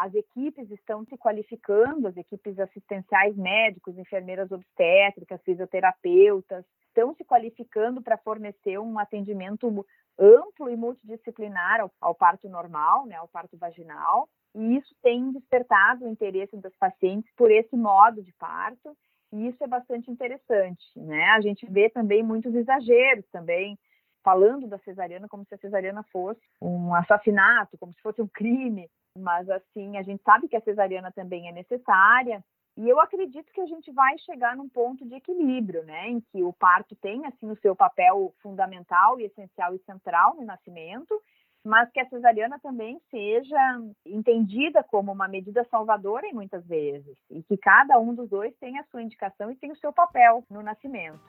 As 0.00 0.14
equipes 0.14 0.70
estão 0.70 1.04
se 1.04 1.14
qualificando, 1.18 2.08
as 2.08 2.16
equipes 2.16 2.58
assistenciais 2.58 3.36
médicos, 3.36 3.98
enfermeiras 3.98 4.50
obstétricas, 4.50 5.42
fisioterapeutas, 5.42 6.64
estão 6.86 7.14
se 7.16 7.22
qualificando 7.22 8.00
para 8.00 8.16
fornecer 8.16 8.78
um 8.78 8.98
atendimento 8.98 9.84
amplo 10.18 10.70
e 10.70 10.76
multidisciplinar 10.76 11.82
ao, 11.82 11.92
ao 12.00 12.14
parto 12.14 12.48
normal, 12.48 13.04
né, 13.04 13.16
ao 13.16 13.28
parto 13.28 13.58
vaginal, 13.58 14.26
e 14.54 14.78
isso 14.78 14.94
tem 15.02 15.32
despertado 15.32 16.06
o 16.06 16.08
interesse 16.08 16.56
das 16.56 16.74
pacientes 16.76 17.30
por 17.36 17.50
esse 17.50 17.76
modo 17.76 18.22
de 18.22 18.32
parto, 18.38 18.96
e 19.30 19.48
isso 19.48 19.62
é 19.62 19.66
bastante 19.66 20.10
interessante, 20.10 20.82
né? 20.96 21.26
A 21.36 21.42
gente 21.42 21.70
vê 21.70 21.90
também 21.90 22.22
muitos 22.22 22.54
exageros 22.54 23.26
também, 23.30 23.78
falando 24.22 24.66
da 24.66 24.78
cesariana 24.78 25.28
como 25.28 25.44
se 25.44 25.54
a 25.54 25.58
cesariana 25.58 26.02
fosse 26.12 26.40
um 26.60 26.94
assassinato, 26.94 27.78
como 27.78 27.92
se 27.92 28.00
fosse 28.00 28.20
um 28.20 28.28
crime, 28.28 28.88
mas 29.16 29.48
assim, 29.50 29.96
a 29.96 30.02
gente 30.02 30.22
sabe 30.22 30.48
que 30.48 30.56
a 30.56 30.60
cesariana 30.60 31.10
também 31.12 31.48
é 31.48 31.52
necessária, 31.52 32.42
e 32.76 32.88
eu 32.88 33.00
acredito 33.00 33.52
que 33.52 33.60
a 33.60 33.66
gente 33.66 33.90
vai 33.92 34.16
chegar 34.18 34.56
num 34.56 34.68
ponto 34.68 35.04
de 35.04 35.14
equilíbrio, 35.14 35.82
né, 35.84 36.08
em 36.08 36.20
que 36.20 36.42
o 36.42 36.52
parto 36.52 36.94
tem 36.96 37.26
assim 37.26 37.50
o 37.50 37.56
seu 37.56 37.74
papel 37.74 38.32
fundamental 38.42 39.18
e 39.20 39.24
essencial 39.24 39.74
e 39.74 39.78
central 39.80 40.36
no 40.36 40.44
nascimento, 40.44 41.20
mas 41.64 41.90
que 41.90 42.00
a 42.00 42.08
cesariana 42.08 42.58
também 42.58 42.98
seja 43.10 43.80
entendida 44.06 44.82
como 44.82 45.12
uma 45.12 45.28
medida 45.28 45.66
salvadora 45.70 46.26
em 46.26 46.32
muitas 46.32 46.66
vezes, 46.66 47.18
e 47.30 47.42
que 47.42 47.56
cada 47.58 47.98
um 47.98 48.14
dos 48.14 48.30
dois 48.30 48.56
tem 48.58 48.78
a 48.78 48.84
sua 48.84 49.02
indicação 49.02 49.50
e 49.50 49.56
tem 49.56 49.70
o 49.70 49.76
seu 49.76 49.92
papel 49.92 50.42
no 50.48 50.62
nascimento. 50.62 51.20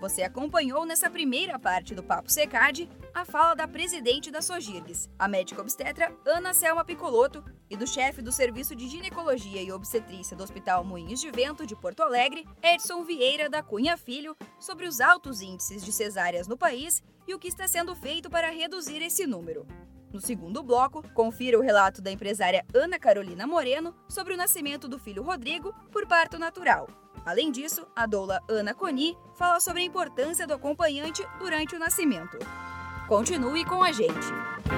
Você 0.00 0.22
acompanhou 0.22 0.86
nessa 0.86 1.10
primeira 1.10 1.58
parte 1.58 1.92
do 1.92 2.04
Papo 2.04 2.30
Secad 2.30 2.88
a 3.12 3.24
fala 3.24 3.54
da 3.54 3.66
presidente 3.66 4.30
da 4.30 4.40
Sogirgues, 4.40 5.10
a 5.18 5.26
médica 5.26 5.60
obstetra 5.60 6.16
Ana 6.24 6.54
Selma 6.54 6.84
Picoloto, 6.84 7.44
e 7.68 7.76
do 7.76 7.86
chefe 7.86 8.22
do 8.22 8.30
Serviço 8.30 8.76
de 8.76 8.88
Ginecologia 8.88 9.60
e 9.60 9.72
Obstetrícia 9.72 10.36
do 10.36 10.42
Hospital 10.44 10.84
Moinhos 10.84 11.20
de 11.20 11.30
Vento 11.32 11.66
de 11.66 11.74
Porto 11.74 12.02
Alegre, 12.02 12.46
Edson 12.62 13.02
Vieira 13.02 13.50
da 13.50 13.60
Cunha 13.60 13.96
Filho, 13.96 14.36
sobre 14.60 14.86
os 14.86 15.00
altos 15.00 15.40
índices 15.40 15.84
de 15.84 15.92
cesáreas 15.92 16.46
no 16.46 16.56
país 16.56 17.02
e 17.26 17.34
o 17.34 17.38
que 17.38 17.48
está 17.48 17.66
sendo 17.66 17.94
feito 17.96 18.30
para 18.30 18.50
reduzir 18.50 19.02
esse 19.02 19.26
número. 19.26 19.66
No 20.12 20.20
segundo 20.20 20.62
bloco, 20.62 21.02
confira 21.12 21.58
o 21.58 21.62
relato 21.62 22.00
da 22.00 22.10
empresária 22.10 22.64
Ana 22.72 22.98
Carolina 22.98 23.46
Moreno 23.46 23.94
sobre 24.08 24.32
o 24.32 24.36
nascimento 24.36 24.88
do 24.88 24.98
filho 24.98 25.22
Rodrigo 25.22 25.74
por 25.90 26.06
parto 26.06 26.38
natural. 26.38 26.88
Além 27.28 27.52
disso, 27.52 27.86
a 27.94 28.06
doula 28.06 28.42
Ana 28.48 28.72
Coni 28.72 29.14
fala 29.34 29.60
sobre 29.60 29.82
a 29.82 29.84
importância 29.84 30.46
do 30.46 30.54
acompanhante 30.54 31.22
durante 31.38 31.76
o 31.76 31.78
nascimento. 31.78 32.38
Continue 33.06 33.66
com 33.66 33.82
a 33.82 33.92
gente! 33.92 34.77